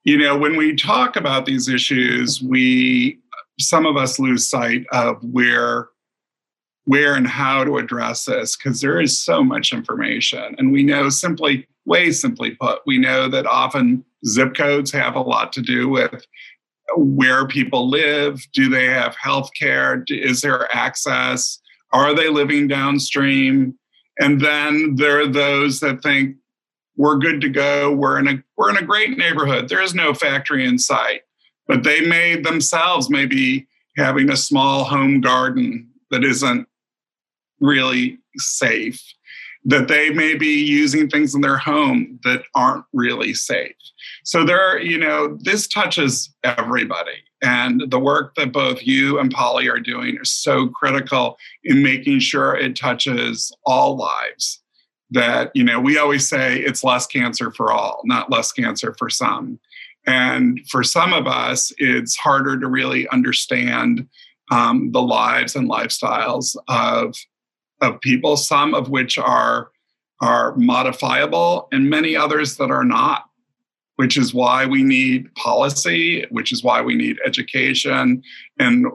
you 0.04 0.18
know, 0.18 0.38
when 0.38 0.56
we 0.56 0.76
talk 0.76 1.16
about 1.16 1.46
these 1.46 1.68
issues, 1.68 2.42
we 2.42 3.20
some 3.60 3.86
of 3.86 3.98
us 3.98 4.20
lose 4.20 4.48
sight 4.48 4.86
of 4.92 5.18
where 5.24 5.90
where 6.88 7.16
and 7.16 7.28
how 7.28 7.66
to 7.66 7.78
address 7.78 8.24
this 8.24 8.56
because 8.56 8.80
there 8.80 9.00
is 9.00 9.20
so 9.20 9.44
much 9.44 9.74
information. 9.74 10.56
And 10.58 10.72
we 10.72 10.84
know 10.84 11.10
simply 11.10 11.68
way 11.86 12.12
simply 12.12 12.52
put 12.52 12.80
we 12.86 12.98
know 12.98 13.28
that 13.28 13.46
often 13.46 14.06
zip 14.26 14.56
codes 14.56 14.92
have 14.92 15.16
a 15.16 15.22
lot 15.22 15.52
to 15.54 15.62
do 15.62 15.90
with 15.90 16.26
where 16.96 17.46
people 17.46 17.90
live. 17.90 18.42
Do 18.54 18.70
they 18.70 18.86
have 18.86 19.18
health 19.18 19.50
care 19.60 20.06
is 20.08 20.40
there 20.40 20.74
access? 20.74 21.60
Are 21.92 22.16
they 22.16 22.30
living 22.30 22.70
downstream? 22.70 23.78
And 24.18 24.40
then 24.40 24.96
there 24.96 25.20
are 25.20 25.28
those 25.28 25.82
that 25.82 26.02
think 26.02 26.38
we're 26.96 27.18
good 27.18 27.42
to 27.42 27.50
go. 27.50 27.92
We're 27.92 28.18
in 28.18 28.30
a 28.30 28.44
we're 28.56 28.70
in 28.70 28.78
a 28.78 28.86
great 28.86 29.18
neighborhood. 29.18 29.68
There 29.68 29.82
is 29.82 29.94
no 29.94 30.14
factory 30.14 30.66
in 30.66 30.80
sight, 30.80 31.24
but 31.68 31.84
they 31.84 32.00
may 32.00 32.40
themselves 32.40 33.10
maybe 33.10 33.68
having 33.98 34.30
a 34.30 34.38
small 34.38 34.86
home 34.86 35.20
garden 35.20 35.90
that 36.12 36.24
isn't 36.24 36.67
really 37.60 38.20
safe. 38.36 39.02
That 39.66 39.90
they 39.90 40.12
may 40.12 40.36
be 40.36 40.64
using 40.64 41.10
things 41.10 41.36
in 41.36 41.42
their 41.42 41.58
home 41.58 42.20
that 42.24 42.44
aren't 42.56 42.86
really 42.94 43.34
safe. 43.34 43.76
So 44.24 44.46
there, 44.46 44.62
are, 44.62 44.80
you 44.80 44.98
know, 44.98 45.38
this 45.42 45.68
touches 45.68 46.34
everybody. 46.44 47.24
And 47.42 47.84
the 47.90 48.00
work 48.00 48.36
that 48.36 48.54
both 48.54 48.86
you 48.86 49.20
and 49.20 49.30
Polly 49.30 49.68
are 49.68 49.80
doing 49.80 50.18
is 50.22 50.34
so 50.34 50.68
critical 50.68 51.38
in 51.64 51.84
making 51.84 52.20
sure 52.20 52.56
it 52.56 52.76
touches 52.76 53.52
all 53.66 53.98
lives 53.98 54.62
that 55.12 55.52
you 55.54 55.64
know 55.64 55.80
we 55.80 55.98
always 55.98 56.28
say 56.28 56.60
it's 56.60 56.84
less 56.84 57.08
cancer 57.08 57.52
for 57.52 57.72
all 57.72 58.02
not 58.04 58.30
less 58.30 58.52
cancer 58.52 58.94
for 58.98 59.10
some 59.10 59.60
and 60.06 60.60
for 60.70 60.84
some 60.84 61.14
of 61.14 61.28
us 61.28 61.72
it's 61.78 62.16
harder 62.16 62.60
to 62.60 62.68
really 62.68 63.08
understand 63.10 64.08
um, 64.52 64.92
the 64.92 65.02
lives 65.02 65.56
and 65.56 65.70
lifestyles 65.70 66.56
of 66.68 67.16
of 67.82 68.00
people 68.02 68.38
some 68.38 68.74
of 68.74 68.90
which 68.90 69.18
are 69.18 69.72
are 70.22 70.56
modifiable 70.56 71.68
and 71.72 71.90
many 71.90 72.16
others 72.16 72.58
that 72.58 72.72
are 72.72 72.86
not 72.86 73.26
which 73.98 74.16
is 74.18 74.34
why 74.34 74.66
we 74.66 74.84
need 74.84 75.34
policy 75.36 76.26
which 76.30 76.52
is 76.52 76.64
why 76.64 76.82
we 76.82 76.96
need 76.96 77.18
education 77.26 78.22
and 78.60 78.86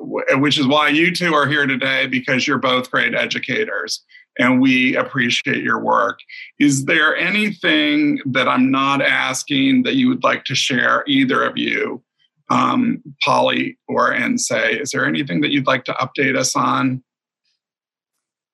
which 0.40 0.58
is 0.58 0.66
why 0.66 0.88
you 0.88 1.14
two 1.14 1.34
are 1.34 1.46
here 1.46 1.66
today 1.66 2.06
because 2.06 2.46
you're 2.46 2.58
both 2.58 2.90
great 2.90 3.14
educators 3.14 4.04
and 4.38 4.60
we 4.60 4.96
appreciate 4.96 5.62
your 5.62 5.78
work. 5.78 6.20
Is 6.58 6.84
there 6.86 7.16
anything 7.16 8.20
that 8.26 8.48
I'm 8.48 8.70
not 8.70 9.02
asking 9.02 9.82
that 9.82 9.94
you 9.94 10.08
would 10.08 10.22
like 10.22 10.44
to 10.44 10.54
share, 10.54 11.04
either 11.06 11.42
of 11.42 11.56
you, 11.56 12.02
um, 12.50 13.02
Polly 13.22 13.78
or 13.88 14.12
Nsé? 14.12 14.80
Is 14.80 14.90
there 14.90 15.06
anything 15.06 15.40
that 15.42 15.50
you'd 15.50 15.66
like 15.66 15.84
to 15.84 15.92
update 15.94 16.36
us 16.36 16.56
on? 16.56 17.02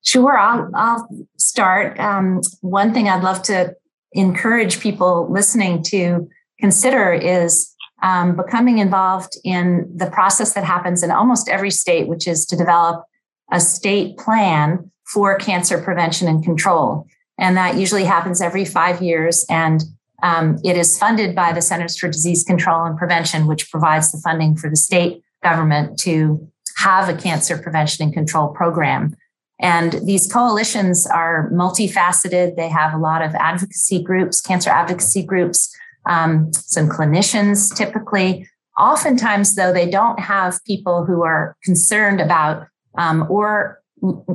Sure, 0.04 0.38
I'll, 0.38 0.70
I'll 0.74 1.08
start. 1.36 1.98
Um, 1.98 2.40
one 2.60 2.94
thing 2.94 3.08
I'd 3.08 3.22
love 3.22 3.42
to 3.44 3.74
encourage 4.12 4.80
people 4.80 5.30
listening 5.30 5.82
to 5.84 6.28
consider 6.60 7.12
is 7.12 7.74
um, 8.02 8.36
becoming 8.36 8.78
involved 8.78 9.36
in 9.44 9.90
the 9.94 10.10
process 10.10 10.54
that 10.54 10.64
happens 10.64 11.02
in 11.02 11.10
almost 11.10 11.48
every 11.48 11.70
state, 11.70 12.08
which 12.08 12.28
is 12.28 12.46
to 12.46 12.56
develop 12.56 13.04
a 13.52 13.60
state 13.60 14.16
plan 14.18 14.90
for 15.12 15.36
cancer 15.36 15.80
prevention 15.82 16.28
and 16.28 16.44
control. 16.44 17.06
And 17.38 17.56
that 17.56 17.76
usually 17.76 18.04
happens 18.04 18.40
every 18.40 18.64
five 18.64 19.00
years. 19.00 19.44
And 19.48 19.82
um, 20.22 20.58
it 20.64 20.76
is 20.76 20.98
funded 20.98 21.34
by 21.34 21.52
the 21.52 21.62
Centers 21.62 21.96
for 21.96 22.08
Disease 22.08 22.44
Control 22.44 22.84
and 22.84 22.98
Prevention, 22.98 23.46
which 23.46 23.70
provides 23.70 24.12
the 24.12 24.18
funding 24.18 24.56
for 24.56 24.68
the 24.68 24.76
state 24.76 25.22
government 25.42 25.98
to 26.00 26.48
have 26.78 27.08
a 27.08 27.16
cancer 27.16 27.56
prevention 27.56 28.04
and 28.04 28.12
control 28.12 28.48
program. 28.48 29.14
And 29.60 29.94
these 30.04 30.30
coalitions 30.30 31.06
are 31.06 31.50
multifaceted. 31.52 32.56
They 32.56 32.68
have 32.68 32.94
a 32.94 32.98
lot 32.98 33.22
of 33.22 33.34
advocacy 33.34 34.02
groups, 34.02 34.40
cancer 34.40 34.70
advocacy 34.70 35.22
groups, 35.22 35.74
um, 36.06 36.52
some 36.52 36.88
clinicians 36.88 37.74
typically. 37.74 38.48
Oftentimes, 38.78 39.56
though, 39.56 39.72
they 39.72 39.90
don't 39.90 40.20
have 40.20 40.62
people 40.64 41.04
who 41.04 41.24
are 41.24 41.56
concerned 41.64 42.20
about 42.20 42.68
um, 42.96 43.26
or 43.28 43.82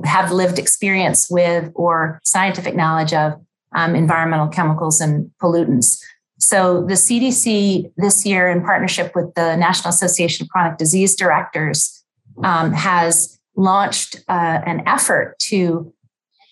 have 0.03 0.31
lived 0.31 0.59
experience 0.59 1.29
with 1.29 1.71
or 1.75 2.19
scientific 2.25 2.75
knowledge 2.75 3.13
of 3.13 3.33
um, 3.73 3.95
environmental 3.95 4.47
chemicals 4.49 4.99
and 4.99 5.31
pollutants. 5.41 6.01
So, 6.39 6.83
the 6.85 6.95
CDC 6.95 7.93
this 7.95 8.25
year, 8.25 8.49
in 8.49 8.61
partnership 8.61 9.15
with 9.15 9.33
the 9.35 9.55
National 9.55 9.89
Association 9.89 10.43
of 10.43 10.49
Chronic 10.49 10.77
Disease 10.77 11.15
Directors, 11.15 12.03
um, 12.43 12.73
has 12.73 13.39
launched 13.55 14.17
uh, 14.27 14.61
an 14.65 14.83
effort 14.87 15.37
to 15.39 15.93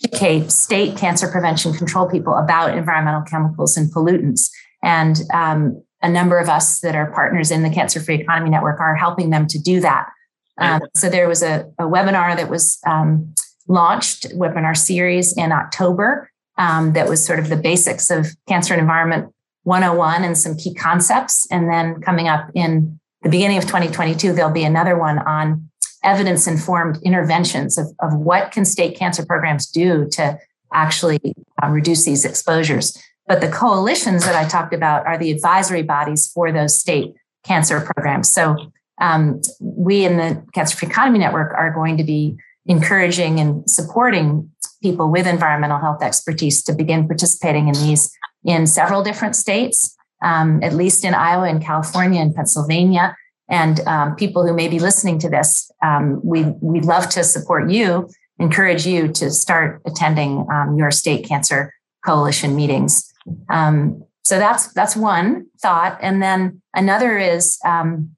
educate 0.04 0.52
state 0.52 0.98
cancer 0.98 1.28
prevention 1.28 1.74
control 1.74 2.10
people 2.10 2.34
about 2.36 2.78
environmental 2.78 3.22
chemicals 3.22 3.78
and 3.78 3.92
pollutants. 3.94 4.50
And 4.84 5.20
um, 5.34 5.84
a 6.02 6.10
number 6.10 6.40
of 6.40 6.50
us 6.50 6.80
that 6.82 6.96
are 6.96 7.12
partners 7.12 7.52
in 7.52 7.64
the 7.64 7.70
Cancer 7.70 8.00
Free 8.00 8.16
Economy 8.16 8.50
Network 8.50 8.80
are 8.80 8.96
helping 8.96 9.30
them 9.30 9.48
to 9.48 9.60
do 9.60 9.80
that. 9.82 10.10
Um, 10.58 10.82
so 10.96 11.10
there 11.10 11.28
was 11.28 11.42
a, 11.44 11.72
a 11.80 11.84
webinar 11.84 12.36
that 12.36 12.50
was 12.50 12.80
um, 12.86 13.34
launched, 13.68 14.30
webinar 14.32 14.76
series 14.76 15.36
in 15.36 15.52
October 15.52 16.30
um, 16.58 16.94
that 16.94 17.08
was 17.08 17.26
sort 17.26 17.40
of 17.40 17.50
the 17.50 17.56
basics 17.56 18.10
of 18.10 18.28
cancer 18.48 18.74
and 18.74 18.82
environment 18.82 19.34
101 19.64 20.24
and 20.24 20.38
some 20.38 20.56
key 20.58 20.74
concepts. 20.74 21.48
And 21.52 21.70
then 21.70 22.02
coming 22.02 22.28
up 22.28 22.50
in 22.54 23.00
the 23.22 23.30
beginning 23.30 23.58
of 23.58 23.66
2022, 23.66 24.34
there'll 24.34 24.52
be 24.52 24.64
another 24.64 24.98
one 24.98 25.20
on 25.20 25.70
evidence 26.04 26.48
informed 26.48 27.00
interventions 27.04 27.78
of, 27.78 27.88
of 28.00 28.16
what 28.16 28.52
can 28.52 28.66
state 28.66 28.98
cancer 28.98 29.26
programs 29.26 29.68
do 29.68 30.08
to 30.10 30.40
actually 30.74 31.20
uh, 31.62 31.68
reduce 31.68 32.06
these 32.06 32.26
exposures. 32.26 32.98
But 33.28 33.42
the 33.42 33.50
coalitions 33.50 34.26
that 34.26 34.36
I 34.36 34.48
talked 34.48 34.74
about 34.74 35.06
are 35.06 35.18
the 35.18 35.32
advisory 35.32 35.84
bodies 35.84 36.28
for 36.28 36.52
those 36.52 36.78
state 36.78 37.14
cancer 37.46 37.80
programs. 37.82 38.30
So 38.30 38.56
um, 39.00 39.42
we 39.60 40.06
in 40.06 40.18
the 40.18 40.44
Cancer 40.54 40.78
Free 40.78 40.88
Economy 40.88 41.20
Network 41.20 41.54
are 41.54 41.72
going 41.74 41.98
to 41.98 42.04
be 42.04 42.38
encouraging 42.66 43.40
and 43.40 43.70
supporting 43.70 44.52
people 44.82 45.12
with 45.12 45.28
environmental 45.28 45.80
health 45.80 46.04
expertise 46.04 46.64
to 46.64 46.74
begin 46.74 47.08
participating 47.08 47.68
in 47.68 47.74
these 47.74 48.12
in 48.44 48.66
several 48.66 49.04
different 49.04 49.36
states, 49.36 49.96
um, 50.24 50.64
at 50.64 50.74
least 50.74 51.06
in 51.06 51.14
Iowa 51.14 51.48
and 51.48 51.64
California 51.64 52.22
and 52.22 52.34
Pennsylvania. 52.34 53.16
And 53.52 53.82
um, 53.82 54.16
people 54.16 54.48
who 54.48 54.54
may 54.54 54.68
be 54.70 54.80
listening 54.80 55.20
to 55.20 55.30
this, 55.30 55.70
um, 55.84 56.22
we, 56.24 56.44
we'd 56.62 56.86
love 56.86 57.10
to 57.10 57.24
support 57.24 57.70
you, 57.70 58.10
encourage 58.40 58.88
you 58.88 59.10
to 59.10 59.30
start 59.30 59.82
attending 59.86 60.48
um, 60.52 60.78
your 60.78 60.90
state 60.90 61.28
cancer 61.28 61.74
coalition 62.04 62.56
meetings. 62.56 63.14
Um, 63.50 64.04
so 64.24 64.40
that's 64.40 64.72
that's 64.74 64.96
one 64.96 65.48
thought, 65.62 65.98
and 66.02 66.24
then 66.24 66.62
another 66.74 67.18
is 67.18 67.60
um, 67.66 68.16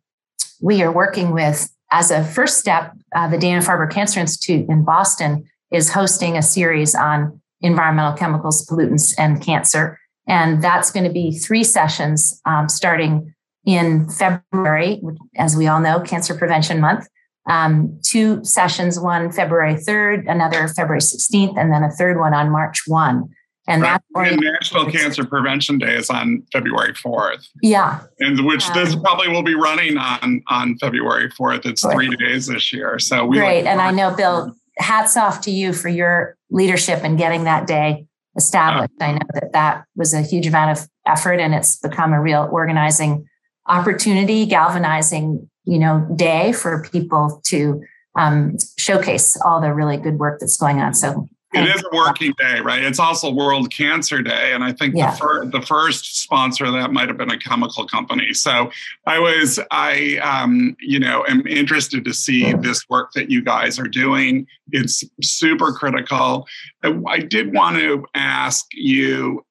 we 0.61 0.81
are 0.83 0.91
working 0.91 1.31
with, 1.31 1.69
as 1.91 2.11
a 2.11 2.23
first 2.23 2.57
step, 2.59 2.93
uh, 3.15 3.27
the 3.27 3.37
Dana 3.37 3.61
Farber 3.61 3.89
Cancer 3.89 4.19
Institute 4.19 4.69
in 4.69 4.85
Boston 4.85 5.49
is 5.71 5.91
hosting 5.91 6.37
a 6.37 6.41
series 6.41 6.93
on 6.95 7.41
environmental 7.61 8.13
chemicals, 8.13 8.65
pollutants, 8.67 9.13
and 9.17 9.41
cancer. 9.41 9.99
And 10.27 10.63
that's 10.63 10.91
going 10.91 11.05
to 11.05 11.11
be 11.11 11.31
three 11.31 11.63
sessions 11.63 12.39
um, 12.45 12.69
starting 12.69 13.32
in 13.65 14.09
February, 14.09 15.01
as 15.37 15.55
we 15.55 15.67
all 15.67 15.79
know, 15.79 15.99
Cancer 15.99 16.35
Prevention 16.35 16.79
Month. 16.79 17.07
Um, 17.49 17.99
two 18.03 18.43
sessions, 18.45 18.97
one 18.97 19.29
February 19.29 19.75
3rd, 19.75 20.31
another 20.31 20.67
February 20.69 21.01
16th, 21.01 21.57
and 21.57 21.73
then 21.73 21.83
a 21.83 21.91
third 21.91 22.17
one 22.17 22.33
on 22.33 22.49
March 22.49 22.83
1. 22.87 23.29
And 23.67 23.81
right. 23.81 24.01
that's 24.13 24.41
National 24.41 24.91
Cancer 24.91 25.25
Prevention 25.25 25.77
Day 25.77 25.95
is 25.95 26.09
on 26.09 26.43
February 26.51 26.93
4th. 26.93 27.47
Yeah. 27.61 28.01
And 28.19 28.45
which 28.45 28.67
um, 28.67 28.75
this 28.75 28.95
probably 28.95 29.29
will 29.29 29.43
be 29.43 29.55
running 29.55 29.97
on 29.97 30.43
on 30.49 30.77
February 30.79 31.29
4th. 31.29 31.65
It's 31.65 31.81
three 31.81 32.13
days 32.17 32.47
this 32.47 32.73
year. 32.73 32.99
So 32.99 33.25
we 33.25 33.37
Great. 33.37 33.65
And 33.65 33.79
I 33.79 33.91
know 33.91 34.13
Bill, 34.13 34.53
hats 34.77 35.15
off 35.15 35.41
to 35.41 35.51
you 35.51 35.71
for 35.71 35.87
your 35.87 36.37
leadership 36.49 37.03
in 37.03 37.15
getting 37.15 37.45
that 37.45 37.67
day 37.67 38.07
established. 38.35 38.91
Uh, 38.99 39.05
I 39.05 39.11
know 39.13 39.27
that 39.33 39.53
that 39.53 39.85
was 39.95 40.13
a 40.13 40.21
huge 40.21 40.47
amount 40.47 40.77
of 40.77 40.87
effort 41.05 41.39
and 41.39 41.53
it's 41.53 41.77
become 41.77 42.13
a 42.13 42.21
real 42.21 42.49
organizing 42.51 43.27
opportunity, 43.67 44.45
galvanizing, 44.45 45.49
you 45.65 45.79
know, 45.79 46.07
day 46.15 46.51
for 46.53 46.87
people 46.91 47.41
to 47.45 47.81
um, 48.15 48.57
showcase 48.77 49.37
all 49.41 49.61
the 49.61 49.73
really 49.73 49.97
good 49.97 50.19
work 50.19 50.39
that's 50.39 50.57
going 50.57 50.79
on. 50.79 50.93
So 50.93 51.29
it 51.53 51.67
is 51.67 51.83
a 51.83 51.95
working 51.95 52.33
day, 52.39 52.59
right? 52.61 52.83
It's 52.83 52.99
also 52.99 53.31
World 53.31 53.71
Cancer 53.71 54.23
Day, 54.23 54.53
and 54.53 54.63
I 54.63 54.73
think 54.73 54.95
yeah. 54.95 55.11
the, 55.11 55.17
fir- 55.17 55.45
the 55.45 55.61
first 55.61 56.21
sponsor 56.21 56.65
of 56.65 56.73
that 56.73 56.91
might 56.91 57.07
have 57.07 57.17
been 57.17 57.29
a 57.29 57.37
chemical 57.37 57.85
company. 57.85 58.33
So 58.33 58.71
I 59.05 59.19
was, 59.19 59.59
I, 59.69 60.17
um, 60.17 60.75
you 60.79 60.99
know, 60.99 61.23
am 61.27 61.45
interested 61.45 62.05
to 62.05 62.13
see 62.13 62.53
this 62.53 62.89
work 62.89 63.11
that 63.13 63.29
you 63.29 63.43
guys 63.43 63.77
are 63.77 63.87
doing. 63.87 64.47
It's 64.71 65.03
super 65.21 65.71
critical. 65.71 66.47
I 66.83 67.19
did 67.19 67.53
want 67.53 67.77
to 67.77 68.03
ask 68.15 68.65
you, 68.73 69.45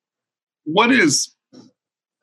what 0.64 0.90
is 0.90 1.32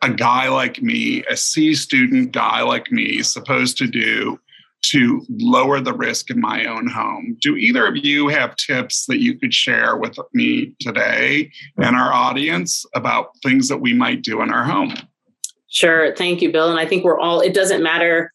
a 0.02 0.10
guy 0.10 0.48
like 0.50 0.82
me, 0.82 1.24
a 1.30 1.36
C 1.36 1.74
student 1.76 2.32
guy 2.32 2.62
like 2.62 2.92
me, 2.92 3.22
supposed 3.22 3.78
to 3.78 3.88
do 3.88 4.40
to 4.82 5.26
lower 5.30 5.82
the 5.82 5.94
risk 5.94 6.30
in 6.30 6.40
my 6.40 6.66
own 6.66 6.88
home. 6.88 7.38
Do 7.42 7.58
either 7.58 7.86
of 7.86 7.98
you 7.98 8.30
have 8.30 8.56
tips 8.56 9.06
that 9.08 9.20
you 9.20 9.38
could 9.38 9.54
share 9.54 9.98
with 9.98 10.18
me 10.34 10.74
today 10.80 11.52
and 11.78 11.98
our 11.98 12.14
audience 12.14 12.86
about 12.96 13.32
things 13.44 13.68
that 13.68 13.80
we 13.82 13.94
might 13.94 14.22
do 14.22 14.42
in 14.42 14.52
our 14.52 14.64
home? 14.64 14.94
Sure. 15.68 16.16
Thank 16.16 16.42
you, 16.42 16.52
Bill. 16.52 16.70
And 16.70 16.80
I 16.80 16.86
think 16.86 17.04
we're 17.04 17.20
all, 17.20 17.42
it 17.42 17.54
doesn't 17.54 17.84
matter 17.84 18.32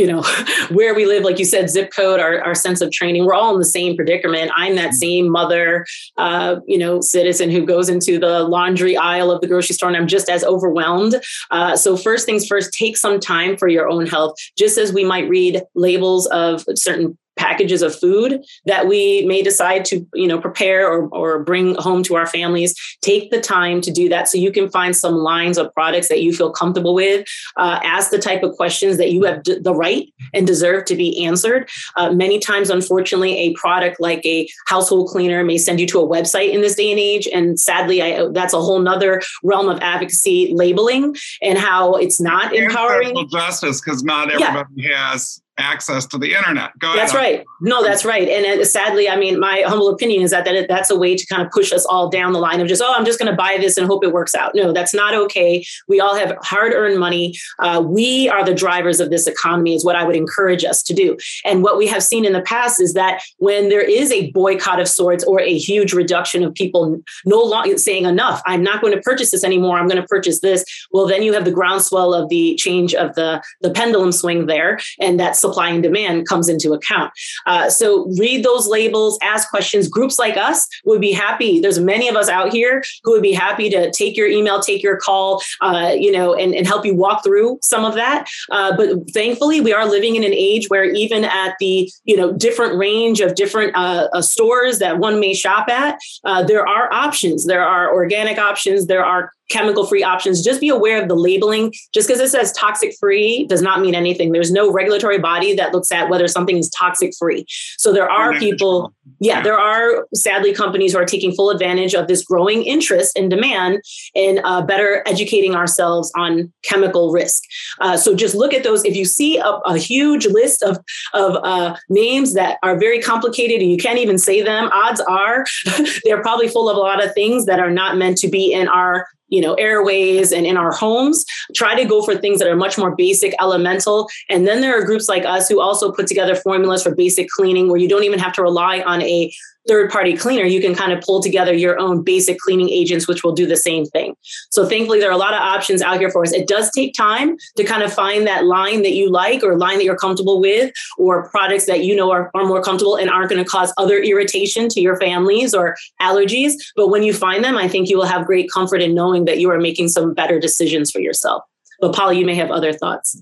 you 0.00 0.06
know 0.06 0.22
where 0.70 0.94
we 0.94 1.04
live 1.04 1.22
like 1.22 1.38
you 1.38 1.44
said 1.44 1.68
zip 1.68 1.92
code 1.94 2.20
our, 2.20 2.40
our 2.42 2.54
sense 2.54 2.80
of 2.80 2.90
training 2.90 3.26
we're 3.26 3.34
all 3.34 3.52
in 3.52 3.58
the 3.58 3.64
same 3.64 3.94
predicament. 3.94 4.50
I'm 4.56 4.76
that 4.76 4.90
mm-hmm. 4.90 4.94
same 4.94 5.28
mother 5.28 5.84
uh, 6.16 6.56
you 6.66 6.78
know 6.78 7.00
citizen 7.00 7.50
who 7.50 7.66
goes 7.66 7.88
into 7.88 8.18
the 8.18 8.44
laundry 8.44 8.96
aisle 8.96 9.30
of 9.30 9.40
the 9.40 9.46
grocery 9.46 9.74
store 9.74 9.88
and 9.88 9.96
i'm 9.96 10.06
just 10.06 10.28
as 10.28 10.42
overwhelmed. 10.42 11.14
Uh, 11.50 11.76
so 11.76 11.96
first 11.96 12.26
things 12.26 12.46
first 12.46 12.72
take 12.72 12.96
some 12.96 13.20
time 13.20 13.56
for 13.56 13.68
your 13.68 13.88
own 13.88 14.06
health. 14.06 14.34
Just 14.56 14.78
as 14.78 14.92
we 14.92 15.04
might 15.04 15.28
read 15.28 15.62
labels 15.74 16.26
of 16.28 16.64
certain 16.74 17.18
packages 17.40 17.80
of 17.80 17.98
food 17.98 18.44
that 18.66 18.86
we 18.86 19.24
may 19.26 19.42
decide 19.42 19.84
to 19.86 20.06
you 20.14 20.26
know 20.26 20.38
prepare 20.38 20.86
or, 20.86 21.08
or 21.08 21.42
bring 21.42 21.74
home 21.76 22.02
to 22.02 22.14
our 22.14 22.26
families. 22.26 22.74
Take 23.00 23.30
the 23.30 23.40
time 23.40 23.80
to 23.80 23.90
do 23.90 24.08
that 24.10 24.28
so 24.28 24.36
you 24.36 24.52
can 24.52 24.68
find 24.70 24.94
some 24.94 25.14
lines 25.14 25.56
of 25.56 25.72
products 25.72 26.08
that 26.08 26.22
you 26.22 26.32
feel 26.32 26.52
comfortable 26.52 26.94
with 26.94 27.26
uh, 27.56 27.80
ask 27.82 28.10
the 28.10 28.18
type 28.18 28.42
of 28.42 28.54
questions 28.56 28.98
that 28.98 29.10
you 29.12 29.24
have 29.24 29.42
d- 29.42 29.58
the 29.58 29.74
right 29.74 30.12
and 30.34 30.46
deserve 30.46 30.84
to 30.86 30.96
be 30.96 31.24
answered. 31.24 31.68
Uh, 31.96 32.12
many 32.12 32.38
times 32.38 32.68
unfortunately 32.70 33.36
a 33.38 33.54
product 33.54 34.00
like 34.00 34.24
a 34.26 34.48
household 34.66 35.08
cleaner 35.08 35.42
may 35.44 35.58
send 35.58 35.80
you 35.80 35.86
to 35.86 36.00
a 36.00 36.06
website 36.06 36.52
in 36.52 36.60
this 36.60 36.74
day 36.74 36.90
and 36.90 37.00
age 37.00 37.26
and 37.32 37.58
sadly 37.58 38.02
I, 38.02 38.28
that's 38.32 38.52
a 38.52 38.60
whole 38.60 38.80
nother 38.80 39.22
realm 39.42 39.68
of 39.68 39.78
advocacy 39.80 40.52
labeling 40.54 41.16
and 41.40 41.58
how 41.58 41.94
it's 41.94 42.20
not 42.20 42.54
empowering. 42.54 43.28
justice 43.30 43.80
because 43.80 44.02
not 44.02 44.30
everybody 44.30 44.68
yeah. 44.76 45.12
has 45.12 45.40
access 45.60 46.06
to 46.06 46.18
the 46.18 46.34
internet. 46.34 46.76
Go 46.78 46.94
that's 46.94 47.14
ahead. 47.14 47.38
right. 47.38 47.46
No, 47.60 47.82
that's 47.82 48.04
right. 48.04 48.28
And 48.28 48.60
uh, 48.60 48.64
sadly, 48.64 49.08
I 49.08 49.16
mean, 49.16 49.38
my 49.38 49.62
humble 49.66 49.88
opinion 49.88 50.22
is 50.22 50.30
that, 50.30 50.44
that 50.44 50.68
that's 50.68 50.90
a 50.90 50.98
way 50.98 51.16
to 51.16 51.26
kind 51.26 51.42
of 51.42 51.50
push 51.52 51.72
us 51.72 51.84
all 51.86 52.08
down 52.08 52.32
the 52.32 52.38
line 52.38 52.60
of 52.60 52.68
just, 52.68 52.82
oh, 52.82 52.92
I'm 52.96 53.04
just 53.04 53.18
going 53.18 53.30
to 53.30 53.36
buy 53.36 53.58
this 53.60 53.76
and 53.76 53.86
hope 53.86 54.04
it 54.04 54.12
works 54.12 54.34
out. 54.34 54.52
No, 54.54 54.72
that's 54.72 54.94
not 54.94 55.14
okay. 55.14 55.64
We 55.88 56.00
all 56.00 56.16
have 56.16 56.36
hard 56.42 56.72
earned 56.72 56.98
money. 56.98 57.36
Uh, 57.58 57.82
we 57.84 58.28
are 58.28 58.44
the 58.44 58.54
drivers 58.54 59.00
of 59.00 59.10
this 59.10 59.26
economy, 59.26 59.74
is 59.74 59.84
what 59.84 59.96
I 59.96 60.04
would 60.04 60.16
encourage 60.16 60.64
us 60.64 60.82
to 60.84 60.94
do. 60.94 61.16
And 61.44 61.62
what 61.62 61.76
we 61.76 61.86
have 61.88 62.02
seen 62.02 62.24
in 62.24 62.32
the 62.32 62.42
past 62.42 62.80
is 62.80 62.94
that 62.94 63.22
when 63.38 63.68
there 63.68 63.82
is 63.82 64.10
a 64.10 64.30
boycott 64.32 64.80
of 64.80 64.88
sorts 64.88 65.24
or 65.24 65.40
a 65.40 65.56
huge 65.56 65.92
reduction 65.92 66.42
of 66.42 66.54
people 66.54 67.00
no 67.24 67.40
longer 67.42 67.76
saying 67.78 68.06
enough, 68.06 68.42
I'm 68.46 68.62
not 68.62 68.80
going 68.80 68.94
to 68.94 69.02
purchase 69.02 69.30
this 69.30 69.44
anymore. 69.44 69.78
I'm 69.78 69.88
going 69.88 70.00
to 70.00 70.08
purchase 70.08 70.40
this. 70.40 70.64
Well, 70.92 71.06
then 71.06 71.22
you 71.22 71.32
have 71.34 71.44
the 71.44 71.50
groundswell 71.50 72.14
of 72.14 72.28
the 72.28 72.56
change 72.56 72.94
of 72.94 73.14
the 73.14 73.42
the 73.60 73.70
pendulum 73.70 74.12
swing 74.12 74.46
there, 74.46 74.78
and 74.98 75.18
that's 75.18 75.40
supply 75.50 75.70
and 75.70 75.82
demand 75.82 76.28
comes 76.28 76.48
into 76.48 76.72
account. 76.72 77.12
Uh, 77.46 77.68
so 77.68 78.06
read 78.18 78.44
those 78.44 78.66
labels, 78.66 79.18
ask 79.22 79.48
questions. 79.50 79.88
Groups 79.88 80.18
like 80.18 80.36
us 80.36 80.66
would 80.84 81.00
be 81.00 81.12
happy. 81.12 81.60
There's 81.60 81.80
many 81.80 82.08
of 82.08 82.16
us 82.16 82.28
out 82.28 82.52
here 82.52 82.82
who 83.04 83.12
would 83.12 83.22
be 83.22 83.32
happy 83.32 83.68
to 83.70 83.90
take 83.90 84.16
your 84.16 84.28
email, 84.28 84.60
take 84.60 84.82
your 84.82 84.96
call, 84.96 85.42
uh, 85.60 85.92
you 85.98 86.12
know, 86.12 86.34
and, 86.34 86.54
and 86.54 86.66
help 86.66 86.86
you 86.86 86.94
walk 86.94 87.24
through 87.24 87.58
some 87.62 87.84
of 87.84 87.94
that. 87.94 88.28
Uh, 88.50 88.76
but 88.76 89.10
thankfully, 89.10 89.60
we 89.60 89.72
are 89.72 89.86
living 89.86 90.16
in 90.16 90.24
an 90.24 90.32
age 90.32 90.68
where 90.68 90.84
even 90.84 91.24
at 91.24 91.54
the 91.58 91.90
you 92.04 92.16
know 92.16 92.32
different 92.32 92.78
range 92.78 93.20
of 93.20 93.34
different 93.34 93.74
uh, 93.76 94.08
uh, 94.12 94.22
stores 94.22 94.78
that 94.78 94.98
one 94.98 95.20
may 95.20 95.34
shop 95.34 95.68
at, 95.68 95.98
uh, 96.24 96.42
there 96.42 96.66
are 96.66 96.92
options. 96.92 97.46
There 97.46 97.64
are 97.64 97.92
organic 97.92 98.38
options. 98.38 98.86
There 98.86 99.04
are 99.04 99.32
chemical 99.50 99.86
free 99.86 100.02
options. 100.02 100.42
Just 100.42 100.60
be 100.60 100.68
aware 100.68 101.02
of 101.02 101.08
the 101.08 101.14
labeling. 101.14 101.72
Just 101.92 102.08
because 102.08 102.20
it 102.20 102.30
says 102.30 102.52
toxic 102.52 102.94
free 102.98 103.46
does 103.46 103.60
not 103.60 103.80
mean 103.80 103.94
anything. 103.94 104.32
There's 104.32 104.52
no 104.52 104.72
regulatory 104.72 105.18
body 105.18 105.54
that 105.56 105.72
looks 105.72 105.92
at 105.92 106.08
whether 106.08 106.28
something 106.28 106.56
is 106.56 106.70
toxic 106.70 107.12
free. 107.18 107.44
So 107.76 107.92
there 107.92 108.10
are 108.10 108.38
people, 108.38 108.94
yeah, 109.18 109.42
there 109.42 109.58
are 109.58 110.06
sadly 110.14 110.54
companies 110.54 110.92
who 110.92 110.98
are 110.98 111.04
taking 111.04 111.32
full 111.32 111.50
advantage 111.50 111.94
of 111.94 112.06
this 112.06 112.24
growing 112.24 112.62
interest 112.62 113.16
and 113.16 113.28
demand 113.28 113.82
in 114.14 114.40
uh, 114.44 114.62
better 114.62 115.02
educating 115.06 115.54
ourselves 115.54 116.12
on 116.16 116.52
chemical 116.62 117.12
risk. 117.12 117.42
Uh, 117.80 117.96
so 117.96 118.14
just 118.14 118.34
look 118.34 118.54
at 118.54 118.62
those. 118.62 118.84
If 118.84 118.96
you 118.96 119.04
see 119.04 119.38
a, 119.38 119.58
a 119.66 119.76
huge 119.76 120.26
list 120.26 120.62
of, 120.62 120.78
of 121.12 121.36
uh, 121.42 121.76
names 121.88 122.34
that 122.34 122.58
are 122.62 122.78
very 122.78 123.00
complicated 123.00 123.60
and 123.60 123.70
you 123.70 123.76
can't 123.76 123.98
even 123.98 124.18
say 124.18 124.42
them, 124.42 124.70
odds 124.72 125.00
are 125.02 125.44
they're 126.04 126.22
probably 126.22 126.48
full 126.48 126.70
of 126.70 126.76
a 126.76 126.80
lot 126.80 127.04
of 127.04 127.12
things 127.14 127.46
that 127.46 127.58
are 127.58 127.70
not 127.70 127.96
meant 127.96 128.16
to 128.18 128.28
be 128.28 128.52
in 128.52 128.68
our 128.68 129.06
you 129.30 129.40
know 129.40 129.54
airways 129.54 130.32
and 130.32 130.46
in 130.46 130.56
our 130.56 130.72
homes 130.72 131.24
try 131.54 131.74
to 131.74 131.84
go 131.84 132.02
for 132.02 132.16
things 132.16 132.38
that 132.38 132.48
are 132.48 132.56
much 132.56 132.76
more 132.76 132.94
basic 132.94 133.34
elemental 133.40 134.08
and 134.28 134.46
then 134.46 134.60
there 134.60 134.78
are 134.78 134.84
groups 134.84 135.08
like 135.08 135.24
us 135.24 135.48
who 135.48 135.60
also 135.60 135.90
put 135.90 136.06
together 136.06 136.34
formulas 136.34 136.82
for 136.82 136.94
basic 136.94 137.28
cleaning 137.30 137.68
where 137.68 137.78
you 137.78 137.88
don't 137.88 138.04
even 138.04 138.18
have 138.18 138.32
to 138.32 138.42
rely 138.42 138.80
on 138.82 139.00
a 139.02 139.32
third 139.68 139.90
party 139.90 140.16
cleaner, 140.16 140.44
you 140.44 140.60
can 140.60 140.74
kind 140.74 140.92
of 140.92 141.00
pull 141.00 141.22
together 141.22 141.52
your 141.52 141.78
own 141.78 142.02
basic 142.02 142.38
cleaning 142.38 142.68
agents, 142.68 143.06
which 143.06 143.22
will 143.22 143.32
do 143.32 143.46
the 143.46 143.56
same 143.56 143.84
thing. 143.84 144.14
So 144.50 144.66
thankfully, 144.66 145.00
there 145.00 145.08
are 145.08 145.14
a 145.14 145.18
lot 145.18 145.34
of 145.34 145.40
options 145.40 145.82
out 145.82 145.98
here 145.98 146.10
for 146.10 146.22
us. 146.22 146.32
It 146.32 146.48
does 146.48 146.70
take 146.70 146.94
time 146.94 147.36
to 147.56 147.64
kind 147.64 147.82
of 147.82 147.92
find 147.92 148.26
that 148.26 148.46
line 148.46 148.82
that 148.82 148.92
you 148.92 149.10
like 149.10 149.42
or 149.42 149.56
line 149.56 149.78
that 149.78 149.84
you're 149.84 149.96
comfortable 149.96 150.40
with 150.40 150.72
or 150.98 151.28
products 151.28 151.66
that 151.66 151.84
you 151.84 151.94
know 151.94 152.10
are, 152.10 152.30
are 152.34 152.46
more 152.46 152.62
comfortable 152.62 152.96
and 152.96 153.10
aren't 153.10 153.30
going 153.30 153.42
to 153.42 153.48
cause 153.48 153.72
other 153.76 153.98
irritation 153.98 154.68
to 154.70 154.80
your 154.80 154.96
families 154.96 155.54
or 155.54 155.76
allergies. 156.00 156.54
But 156.74 156.88
when 156.88 157.02
you 157.02 157.12
find 157.12 157.44
them, 157.44 157.56
I 157.56 157.68
think 157.68 157.88
you 157.88 157.96
will 157.96 158.06
have 158.06 158.26
great 158.26 158.50
comfort 158.50 158.82
in 158.82 158.94
knowing 158.94 159.19
that 159.26 159.38
you 159.38 159.50
are 159.50 159.58
making 159.58 159.88
some 159.88 160.14
better 160.14 160.38
decisions 160.38 160.90
for 160.90 161.00
yourself. 161.00 161.42
But 161.80 161.94
Polly, 161.94 162.18
you 162.18 162.26
may 162.26 162.34
have 162.34 162.50
other 162.50 162.72
thoughts. 162.72 163.20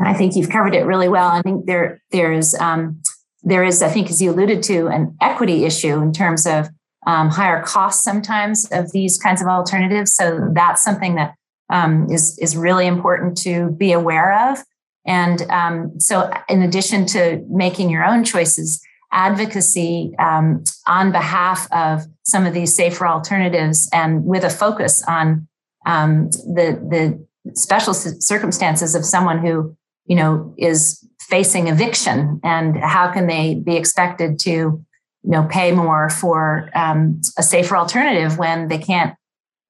I 0.00 0.14
think 0.14 0.34
you've 0.36 0.50
covered 0.50 0.74
it 0.74 0.84
really 0.84 1.08
well. 1.08 1.28
I 1.28 1.42
think 1.42 1.66
there 1.66 2.02
there 2.10 2.32
is 2.32 2.54
um, 2.54 3.02
there 3.42 3.64
is, 3.64 3.82
I 3.82 3.88
think, 3.88 4.10
as 4.10 4.22
you 4.22 4.30
alluded 4.30 4.62
to, 4.64 4.86
an 4.86 5.16
equity 5.20 5.64
issue 5.64 6.00
in 6.00 6.12
terms 6.12 6.46
of 6.46 6.68
um, 7.06 7.30
higher 7.30 7.62
costs 7.62 8.04
sometimes 8.04 8.66
of 8.70 8.92
these 8.92 9.18
kinds 9.18 9.42
of 9.42 9.48
alternatives. 9.48 10.14
So 10.14 10.48
that's 10.54 10.82
something 10.82 11.16
that 11.16 11.34
um, 11.70 12.08
is 12.10 12.38
is 12.38 12.56
really 12.56 12.86
important 12.86 13.36
to 13.38 13.70
be 13.70 13.92
aware 13.92 14.50
of. 14.50 14.58
And 15.04 15.42
um, 15.50 15.98
so, 15.98 16.30
in 16.48 16.62
addition 16.62 17.06
to 17.06 17.44
making 17.48 17.90
your 17.90 18.04
own 18.04 18.22
choices, 18.24 18.80
advocacy 19.12 20.14
um, 20.18 20.64
on 20.86 21.12
behalf 21.12 21.68
of 21.72 22.02
some 22.24 22.46
of 22.46 22.54
these 22.54 22.74
safer 22.74 23.06
alternatives, 23.06 23.88
and 23.92 24.24
with 24.24 24.44
a 24.44 24.50
focus 24.50 25.02
on 25.06 25.46
um, 25.86 26.30
the 26.30 26.78
the 26.90 27.54
special 27.54 27.92
circumstances 27.94 28.94
of 28.94 29.04
someone 29.04 29.38
who 29.38 29.76
you 30.06 30.16
know 30.16 30.54
is 30.56 31.06
facing 31.20 31.68
eviction 31.68 32.40
and 32.42 32.76
how 32.76 33.10
can 33.12 33.26
they 33.26 33.54
be 33.54 33.76
expected 33.76 34.38
to 34.38 34.50
you 34.50 34.84
know 35.24 35.46
pay 35.50 35.72
more 35.72 36.08
for 36.08 36.70
um, 36.74 37.20
a 37.38 37.42
safer 37.42 37.76
alternative 37.76 38.38
when 38.38 38.68
they 38.68 38.78
can't 38.78 39.14